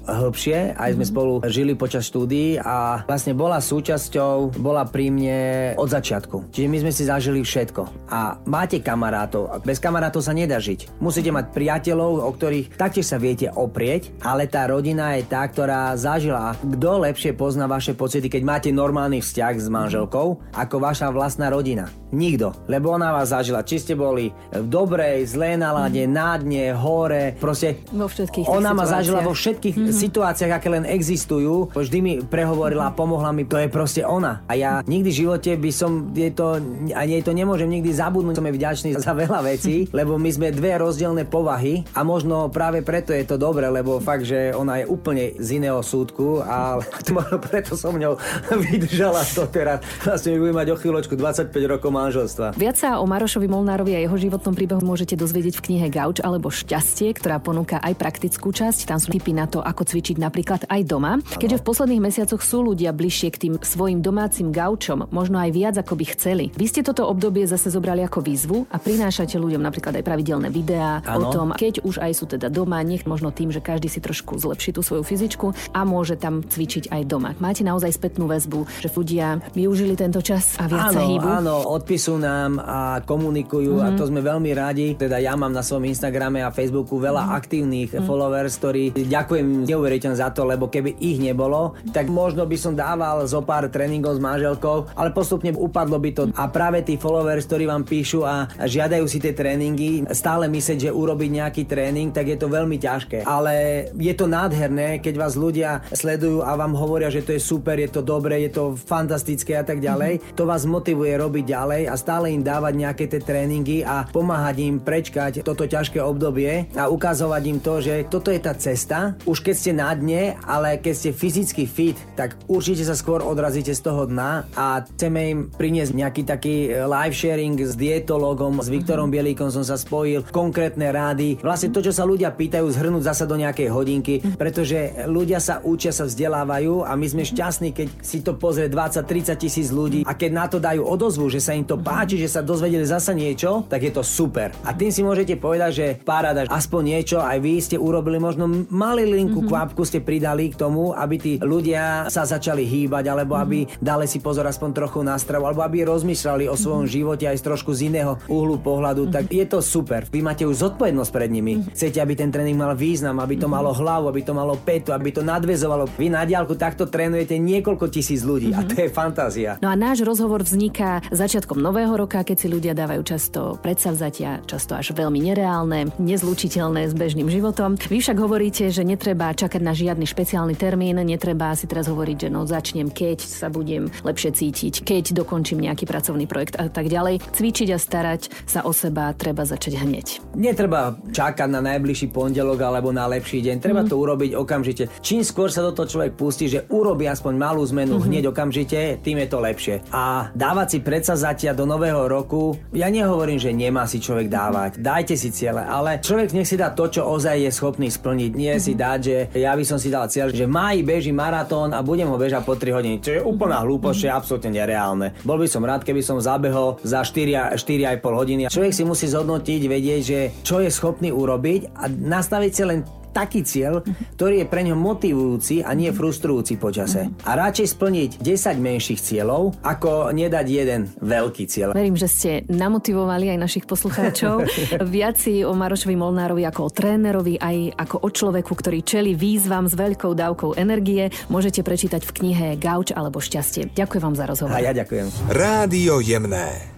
hĺbšie. 0.07 0.75
Aj 0.75 0.91
sme 0.91 1.03
mm-hmm. 1.03 1.11
spolu 1.11 1.33
žili 1.47 1.75
počas 1.75 2.07
štúdií 2.07 2.59
a 2.59 3.07
vlastne 3.07 3.35
bola 3.35 3.59
súčasťou, 3.59 4.59
bola 4.59 4.87
pri 4.87 5.11
mne 5.11 5.39
od 5.79 5.89
začiatku. 5.91 6.55
Čiže 6.55 6.69
my 6.71 6.79
sme 6.83 6.93
si 6.95 7.03
zažili 7.07 7.43
všetko. 7.43 8.11
A 8.11 8.39
máte 8.47 8.83
kamarátov. 8.83 9.63
Bez 9.63 9.79
kamarátov 9.79 10.23
sa 10.23 10.35
nedá 10.35 10.59
žiť. 10.59 10.99
Musíte 11.03 11.31
mať 11.31 11.51
priateľov, 11.53 12.23
o 12.23 12.31
ktorých 12.31 12.79
taktiež 12.79 13.07
sa 13.07 13.19
viete 13.19 13.51
oprieť, 13.51 14.15
ale 14.23 14.47
tá 14.47 14.67
rodina 14.67 15.15
je 15.19 15.27
tá, 15.27 15.43
ktorá 15.47 15.95
za 15.95 16.17
zažila. 16.17 16.57
Kto 16.57 17.05
lepšie 17.05 17.37
pozná 17.37 17.69
vaše 17.69 17.93
pocity, 17.93 18.33
keď 18.33 18.43
máte 18.47 18.71
normálny 18.73 19.21
vzťah 19.21 19.55
s 19.61 19.69
manželkou, 19.69 20.41
ako 20.57 20.77
vaša 20.81 21.13
vlastná 21.13 21.53
rodina? 21.53 21.93
Nikto. 22.09 22.55
Lebo 22.71 22.95
ona 22.95 23.13
vás 23.13 23.35
zažila. 23.35 23.67
Či 23.67 23.77
ste 23.83 23.95
boli 23.99 24.33
v 24.55 24.67
dobrej, 24.71 25.29
zlej 25.29 25.61
nálade, 25.61 26.07
mm. 26.07 26.13
na 26.15 26.39
dne, 26.39 26.73
hore. 26.79 27.35
Proste 27.37 27.83
vo 27.91 28.07
všetkých 28.07 28.47
ona 28.47 28.73
ma 28.73 28.87
zažila 28.87 29.21
vo 29.21 29.35
všetkých 29.35 29.77
mm-hmm. 29.77 30.01
situáciách, 30.07 30.53
aké 30.55 30.69
len 30.71 30.85
existujú. 30.87 31.75
Vždy 31.75 31.99
mi 32.01 32.13
prehovorila 32.23 32.89
a 32.89 32.95
pomohla 32.95 33.35
mi. 33.35 33.45
To 33.51 33.59
je 33.59 33.69
proste 33.69 34.07
ona. 34.07 34.47
A 34.47 34.55
ja 34.55 34.81
nikdy 34.87 35.11
v 35.11 35.19
živote 35.27 35.51
by 35.59 35.71
som 35.75 36.15
je 36.15 36.31
to, 36.31 36.63
a 36.95 37.03
jej 37.05 37.23
to 37.23 37.35
nemôžem 37.35 37.69
nikdy 37.69 37.91
zabudnúť. 37.93 38.39
Som 38.39 38.49
je 38.49 38.55
vďačný 38.55 38.91
za 38.97 39.13
veľa 39.13 39.43
vecí, 39.43 39.87
lebo 39.99 40.17
my 40.17 40.31
sme 40.31 40.55
dve 40.55 40.79
rozdielne 40.79 41.27
povahy 41.27 41.83
a 41.93 42.07
možno 42.07 42.49
práve 42.49 42.81
preto 42.87 43.11
je 43.11 43.27
to 43.27 43.37
dobre, 43.37 43.67
lebo 43.67 43.99
fakt, 43.99 44.25
že 44.25 44.55
ona 44.55 44.81
je 44.81 44.89
úplne 44.89 45.37
z 45.37 45.59
iného 45.59 45.83
žalúdku 46.07 46.43
a 46.45 46.79
preto 47.51 47.75
som 47.75 47.99
ňou 47.99 48.19
vydržala 48.71 49.23
to 49.35 49.47
teraz. 49.51 49.83
Vlastne 50.05 50.39
budeme 50.39 50.63
mať 50.63 50.69
o 50.75 50.77
chvíľočku 50.79 51.15
25 51.19 51.51
rokov 51.67 51.91
manželstva. 51.91 52.47
Viac 52.55 52.77
sa 52.79 53.03
o 53.03 53.05
Marošovi 53.09 53.49
Molnárovi 53.51 53.99
a 53.99 54.01
jeho 54.05 54.17
životnom 54.17 54.55
príbehu 54.55 54.83
môžete 54.83 55.19
dozvedieť 55.19 55.59
v 55.59 55.65
knihe 55.73 55.87
Gauč 55.91 56.23
alebo 56.23 56.53
Šťastie, 56.67 57.15
ktorá 57.15 57.39
ponúka 57.39 57.79
aj 57.79 57.95
praktickú 57.95 58.51
časť. 58.51 58.91
Tam 58.91 58.99
sú 58.99 59.15
tipy 59.15 59.31
na 59.31 59.47
to, 59.47 59.63
ako 59.63 59.87
cvičiť 59.87 60.19
napríklad 60.19 60.67
aj 60.67 60.83
doma. 60.83 61.23
Keďže 61.23 61.63
v 61.63 61.67
posledných 61.71 62.03
mesiacoch 62.03 62.43
sú 62.43 62.67
ľudia 62.67 62.91
bližšie 62.91 63.31
k 63.31 63.39
tým 63.47 63.55
svojim 63.63 64.03
domácim 64.03 64.51
gaučom, 64.51 65.07
možno 65.15 65.39
aj 65.39 65.55
viac 65.55 65.79
ako 65.79 65.95
by 65.95 66.05
chceli. 66.19 66.51
Vy 66.59 66.67
ste 66.67 66.83
toto 66.83 67.07
obdobie 67.07 67.47
zase 67.47 67.71
zobrali 67.71 68.03
ako 68.03 68.19
výzvu 68.19 68.67
a 68.67 68.83
prinášate 68.83 69.39
ľuďom 69.39 69.63
napríklad 69.63 69.95
aj 69.95 70.03
pravidelné 70.03 70.51
videá 70.51 71.07
ano. 71.07 71.31
o 71.31 71.31
tom, 71.31 71.47
keď 71.55 71.87
už 71.87 72.03
aj 72.03 72.13
sú 72.19 72.27
teda 72.27 72.51
doma, 72.51 72.83
nech 72.83 73.07
možno 73.07 73.31
tým, 73.31 73.55
že 73.55 73.63
každý 73.63 73.87
si 73.87 74.03
trošku 74.03 74.35
zlepší 74.35 74.75
tú 74.75 74.83
svoju 74.83 75.07
fyzičku 75.07 75.71
a 75.71 75.87
môže 75.87 76.19
tam 76.19 76.43
cvičiť 76.43 76.91
aj 76.91 77.03
doma. 77.07 77.39
Máte 77.39 77.63
naozaj 77.63 77.95
spätnú 77.95 78.27
väzbu, 78.27 78.67
že 78.83 78.91
ľudia 78.91 79.39
využili 79.55 79.95
tento 79.95 80.19
čas 80.19 80.59
a 80.59 80.67
viac 80.67 80.91
áno, 80.91 80.99
sa 80.99 81.03
hýbu? 81.07 81.27
Áno, 81.31 81.55
odpisujú 81.79 82.19
nám 82.19 82.59
a 82.59 82.99
komunikujú 83.07 83.79
mm-hmm. 83.79 83.87
a 83.87 83.95
mhm. 83.95 83.99
to 84.03 84.05
sme 84.11 84.19
veľmi 84.19 84.51
radi. 84.51 84.87
Teda 84.99 85.23
ja 85.23 85.39
mám 85.39 85.55
na 85.55 85.63
svojom 85.63 85.87
Instagrame 85.87 86.43
a 86.43 86.51
Facebooku 86.57 86.97
veľa 86.97 87.29
mm-hmm. 87.29 87.39
aktívnych 87.39 87.91
mm-hmm. 87.93 88.09
followers, 88.09 88.57
ktorí 88.57 88.85
ďakujem 88.97 89.69
neuveriteľne 89.69 90.17
za 90.17 90.33
to, 90.33 90.49
lebo 90.49 90.73
keby 90.73 90.97
ich 90.97 91.21
nebolo, 91.21 91.77
tak 91.93 92.09
možno 92.09 92.49
by 92.49 92.57
som 92.57 92.73
dával 92.73 93.29
zo 93.29 93.45
pár 93.45 93.69
tréningov 93.69 94.17
s 94.17 94.25
manželkou, 94.25 94.97
ale 94.97 95.13
postupne 95.13 95.53
upadlo 95.53 96.01
by 96.01 96.11
to. 96.17 96.23
A 96.33 96.49
práve 96.49 96.81
tí 96.81 96.97
followers, 96.97 97.45
ktorí 97.45 97.69
vám 97.69 97.85
píšu 97.85 98.25
a 98.25 98.49
žiadajú 98.57 99.05
si 99.05 99.21
tie 99.21 99.37
tréningy, 99.37 100.09
stále 100.17 100.49
myslieť, 100.49 100.89
že 100.89 100.97
urobiť 100.97 101.31
nejaký 101.45 101.63
tréning, 101.69 102.09
tak 102.15 102.33
je 102.33 102.39
to 102.41 102.49
veľmi 102.49 102.81
ťažké. 102.81 103.29
Ale 103.29 103.87
je 103.93 104.15
to 104.17 104.25
nádherné, 104.25 105.05
keď 105.05 105.15
vás 105.21 105.35
ľudia 105.37 105.85
sledujú 105.93 106.41
a 106.41 106.57
vám 106.57 106.73
hovoria, 106.73 107.13
že 107.13 107.27
to 107.27 107.37
je 107.37 107.43
super, 107.43 107.77
je 107.77 107.91
to 107.91 108.01
dobré, 108.01 108.47
je 108.49 108.57
to 108.57 108.79
fantastické 108.79 109.59
a 109.59 109.65
tak 109.67 109.83
ďalej. 109.83 110.23
Mm-hmm. 110.23 110.37
To 110.39 110.45
vás 110.47 110.65
motivuje 110.65 111.13
robiť 111.19 111.45
ďalej 111.45 111.83
a 111.91 111.95
stále 111.99 112.33
im 112.33 112.41
dávať 112.41 112.75
nejaké 112.79 113.05
tie 113.11 113.21
tréningy 113.21 113.83
a 113.83 114.07
pomáhať 114.07 114.57
im 114.63 114.79
prečkať 114.79 115.43
toto 115.43 115.67
ťažké 115.67 115.99
obdobie 115.99 116.46
lepšie 116.47 116.79
a 116.79 116.87
ukazovať 116.89 117.43
im 117.51 117.59
to, 117.59 117.75
že 117.83 117.95
toto 118.07 118.31
je 118.31 118.41
tá 118.41 118.55
cesta. 118.55 119.19
Už 119.27 119.43
keď 119.43 119.55
ste 119.55 119.73
na 119.75 119.91
dne, 119.93 120.39
ale 120.47 120.79
keď 120.79 120.95
ste 120.95 121.11
fyzicky 121.11 121.65
fit, 121.67 121.99
tak 122.15 122.39
určite 122.47 122.87
sa 122.87 122.95
skôr 122.95 123.23
odrazíte 123.23 123.75
z 123.75 123.83
toho 123.83 124.07
dna 124.07 124.47
a 124.55 124.87
chceme 124.87 125.21
im 125.27 125.41
priniesť 125.51 125.93
nejaký 125.93 126.23
taký 126.23 126.55
e, 126.71 126.87
live 126.87 127.17
sharing 127.17 127.59
s 127.59 127.75
dietologom, 127.75 128.63
s 128.63 128.69
Viktorom 128.71 129.11
Bielíkom 129.11 129.51
som 129.51 129.67
sa 129.67 129.75
spojil, 129.75 130.23
konkrétne 130.31 130.93
rády. 130.93 131.41
Vlastne 131.43 131.75
to, 131.75 131.83
čo 131.83 131.93
sa 131.93 132.07
ľudia 132.07 132.31
pýtajú, 132.31 132.67
zhrnúť 132.71 133.03
zasa 133.11 133.25
do 133.27 133.35
nejakej 133.41 133.69
hodinky, 133.73 134.15
pretože 134.37 135.09
ľudia 135.09 135.43
sa 135.43 135.59
učia, 135.65 135.91
sa 135.91 136.07
vzdelávajú 136.07 136.87
a 136.87 136.93
my 136.95 137.07
sme 137.09 137.23
šťastní, 137.27 137.75
keď 137.75 137.89
si 138.05 138.23
to 138.23 138.37
pozrie 138.37 138.71
20-30 138.71 139.35
tisíc 139.41 139.69
ľudí 139.73 140.05
a 140.07 140.13
keď 140.15 140.31
na 140.31 140.47
to 140.47 140.59
dajú 140.61 140.85
odozvu, 140.85 141.27
že 141.33 141.43
sa 141.43 141.57
im 141.57 141.67
to 141.67 141.81
páči, 141.81 142.21
že 142.21 142.31
sa 142.31 142.41
dozvedeli 142.45 142.85
zasa 142.87 143.17
niečo, 143.17 143.65
tak 143.67 143.83
je 143.83 143.93
to 143.93 144.03
super. 144.05 144.53
A 144.63 144.77
tým 144.77 144.93
si 144.93 145.01
môžete 145.03 145.39
povedať, 145.41 145.71
že 145.73 145.87
paráda, 146.37 146.53
aspoň 146.53 146.83
niečo, 146.85 147.17
aj 147.25 147.39
vy 147.41 147.55
ste 147.63 147.77
urobili 147.81 148.21
možno 148.21 148.45
malilinku 148.69 149.41
mm-hmm. 149.41 149.51
kvapku 149.51 149.83
ste 149.89 150.05
pridali 150.05 150.53
k 150.53 150.61
tomu, 150.61 150.93
aby 150.93 151.17
tí 151.17 151.33
ľudia 151.41 152.13
sa 152.13 152.29
začali 152.29 152.69
hýbať, 152.69 153.05
alebo 153.09 153.39
mm-hmm. 153.39 153.47
aby 153.49 153.59
dali 153.81 154.05
si 154.05 154.21
pozor 154.21 154.45
aspoň 154.45 154.71
trochu 154.77 155.01
na 155.01 155.17
stravu, 155.17 155.49
alebo 155.49 155.65
aby 155.65 155.89
rozmýšľali 155.89 156.51
o 156.51 156.57
svojom 156.59 156.85
mm-hmm. 156.85 156.97
živote 157.01 157.25
aj 157.25 157.37
z 157.41 157.43
trošku 157.47 157.71
z 157.73 157.89
iného 157.89 158.21
uhlu 158.29 158.61
pohľadu, 158.61 159.09
mm-hmm. 159.09 159.17
tak 159.17 159.25
je 159.33 159.45
to 159.49 159.59
super. 159.65 160.05
Vy 160.11 160.21
máte 160.21 160.45
už 160.45 160.61
zodpovednosť 160.61 161.11
pred 161.13 161.31
nimi. 161.33 161.53
Mm-hmm. 161.57 161.73
Chcete, 161.73 161.99
aby 162.03 162.15
ten 162.19 162.29
tréning 162.29 162.59
mal 162.59 162.77
význam, 162.77 163.17
aby 163.23 163.39
to 163.41 163.47
mm-hmm. 163.47 163.57
malo 163.57 163.71
hlavu, 163.73 164.05
aby 164.13 164.23
to 164.27 164.33
malo 164.37 164.55
petu, 164.59 164.93
aby 164.93 165.09
to 165.15 165.23
nadvezovalo. 165.25 165.89
Vy 165.97 166.13
na 166.13 166.27
diálku 166.27 166.59
takto 166.59 166.91
trénujete 166.91 167.39
niekoľko 167.39 167.89
tisíc 167.89 168.27
ľudí 168.27 168.53
mm-hmm. 168.53 168.67
a 168.67 168.69
to 168.69 168.75
je 168.83 168.89
fantázia. 168.91 169.51
No 169.63 169.71
a 169.71 169.77
náš 169.79 170.03
rozhovor 170.03 170.43
vzniká 170.43 171.01
začiatkom 171.09 171.59
nového 171.61 171.95
roka, 171.95 172.21
keď 172.27 172.37
si 172.37 172.49
ľudia 172.51 172.73
dávajú 172.75 173.03
často 173.07 173.41
predsavzatia, 173.63 174.45
často 174.45 174.75
až 174.75 174.93
veľmi 174.93 175.23
nereálne, 175.23 175.95
nezlučiteľné 176.17 176.89
s 176.89 176.97
bežným 176.97 177.29
životom. 177.29 177.77
Vy 177.77 178.01
však 178.01 178.17
hovoríte, 178.17 178.73
že 178.73 178.81
netreba 178.81 179.37
čakať 179.37 179.61
na 179.61 179.77
žiadny 179.77 180.09
špeciálny 180.09 180.57
termín, 180.57 180.97
netreba 181.05 181.53
si 181.53 181.69
teraz 181.69 181.93
hovoriť, 181.93 182.17
že 182.25 182.29
no 182.33 182.49
začnem, 182.49 182.89
keď 182.89 183.21
sa 183.21 183.53
budem 183.53 183.93
lepšie 184.01 184.33
cítiť, 184.33 184.81
keď 184.81 185.13
dokončím 185.13 185.61
nejaký 185.61 185.85
pracovný 185.85 186.25
projekt 186.25 186.57
a 186.57 186.73
tak 186.73 186.89
ďalej. 186.89 187.21
Cvičiť 187.37 187.69
a 187.69 187.79
starať 187.79 188.49
sa 188.49 188.65
o 188.65 188.73
seba 188.73 189.13
treba 189.13 189.45
začať 189.45 189.77
hneď. 189.77 190.07
Netreba 190.33 190.97
čakať 191.13 191.53
na 191.53 191.61
najbližší 191.61 192.09
pondelok 192.09 192.65
alebo 192.65 192.97
na 192.97 193.05
lepší 193.13 193.45
deň. 193.45 193.61
Treba 193.61 193.85
mm. 193.85 193.89
to 193.93 194.01
urobiť 194.01 194.33
okamžite. 194.33 194.89
Čím 195.05 195.21
skôr 195.21 195.53
sa 195.53 195.61
do 195.61 195.77
toho 195.77 195.85
človek 195.85 196.17
pustí, 196.17 196.49
že 196.49 196.65
urobí 196.73 197.05
aspoň 197.05 197.33
malú 197.37 197.61
zmenu 197.69 198.01
mm-hmm. 198.01 198.09
hneď 198.09 198.25
okamžite, 198.33 199.05
tým 199.05 199.21
je 199.21 199.29
to 199.29 199.39
lepšie. 199.45 199.75
A 199.93 200.33
dávať 200.33 200.67
si 200.73 200.79
predsazatia 200.81 201.53
do 201.53 201.69
nového 201.69 202.09
roku, 202.09 202.57
ja 202.73 202.89
nehovorím, 202.89 203.37
že 203.37 203.53
nemá 203.53 203.85
si 203.85 204.01
človek 204.01 204.33
dávať. 204.33 204.81
Dajte 204.81 205.13
si 205.19 205.29
ciele, 205.29 205.67
ale 205.67 206.01
človek 206.07 206.31
nech 206.39 206.47
si 206.47 206.55
dá 206.55 206.71
to, 206.71 206.87
čo 206.87 207.03
ozaj 207.03 207.43
je 207.43 207.51
schopný 207.51 207.91
splniť. 207.91 208.31
Nie 208.39 208.55
mm-hmm. 208.55 208.67
si 208.67 208.73
dať, 208.79 208.99
že 209.03 209.17
ja 209.35 209.51
by 209.59 209.65
som 209.67 209.79
si 209.83 209.91
dal 209.91 210.07
cieľ, 210.07 210.31
že 210.31 210.47
máji 210.47 210.87
beží 210.87 211.11
maratón 211.11 211.75
a 211.75 211.83
budem 211.83 212.07
ho 212.07 212.15
bežať 212.15 212.47
po 212.47 212.55
3 212.55 212.71
hodiny, 212.71 212.97
čo 213.03 213.11
je 213.19 213.21
úplná 213.21 213.67
hlúposť, 213.67 214.07
mm-hmm. 214.07 214.15
je 214.15 214.19
absolútne 214.23 214.51
nereálne. 214.55 215.07
Bol 215.27 215.43
by 215.43 215.49
som 215.51 215.67
rád, 215.67 215.83
keby 215.83 216.07
som 216.07 216.23
zabehol 216.23 216.79
za 216.87 217.03
4, 217.03 217.59
4,5 217.59 217.99
hodiny. 217.99 218.43
Človek 218.47 218.73
si 218.73 218.87
musí 218.87 219.11
zhodnotiť, 219.11 219.61
vedieť, 219.67 220.01
že 220.07 220.21
čo 220.47 220.63
je 220.63 220.71
schopný 220.71 221.11
urobiť 221.11 221.75
a 221.75 221.91
nastaviť 221.91 222.53
si 222.55 222.63
len 222.63 222.79
taký 223.17 223.41
cieľ, 223.41 223.81
ktorý 224.21 224.45
je 224.45 224.47
pre 224.47 224.61
ňo 224.69 224.77
motivujúci 224.77 225.65
a 225.65 225.73
nie 225.73 225.89
frustrujúci 225.89 226.61
počase. 226.61 227.09
A 227.25 227.33
radšej 227.33 227.73
splniť 227.73 228.11
10 228.21 228.61
menších 228.61 229.01
cieľov, 229.01 229.57
ako 229.65 230.13
nedať 230.13 230.47
jeden 230.53 230.93
veľký 231.01 231.49
cieľ. 231.49 231.73
Verím, 231.73 231.97
že 231.97 232.13
ste 232.13 232.31
namotivovali 232.53 233.33
aj 233.33 233.39
našich 233.41 233.65
poslucháčov. 233.65 234.45
Viac 234.95 235.17
si 235.17 235.41
o 235.41 235.57
Marošovi 235.57 235.97
Molnárovi 235.97 236.45
ako 236.45 236.61
o 236.69 236.71
trénerovi, 236.71 237.41
aj 237.41 237.57
ako 237.89 237.97
o 238.05 238.09
človeku, 238.13 238.53
ktorý 238.53 238.85
čeli 238.85 239.17
výzvam 239.17 239.65
s 239.65 239.73
veľkou 239.73 240.13
dávkou 240.13 240.61
energie, 240.61 241.09
môžete 241.33 241.65
prečítať 241.65 242.05
v 242.05 242.15
knihe 242.21 242.47
Gauč 242.61 242.93
alebo 242.93 243.25
šťastie. 243.25 243.73
Ďakujem 243.73 244.03
vám 244.05 244.17
za 244.19 244.25
rozhovor. 244.29 244.53
A 244.53 244.61
ja 244.61 244.77
ďakujem. 244.77 245.09
Rádio 245.33 246.05
Jemné. 246.05 246.76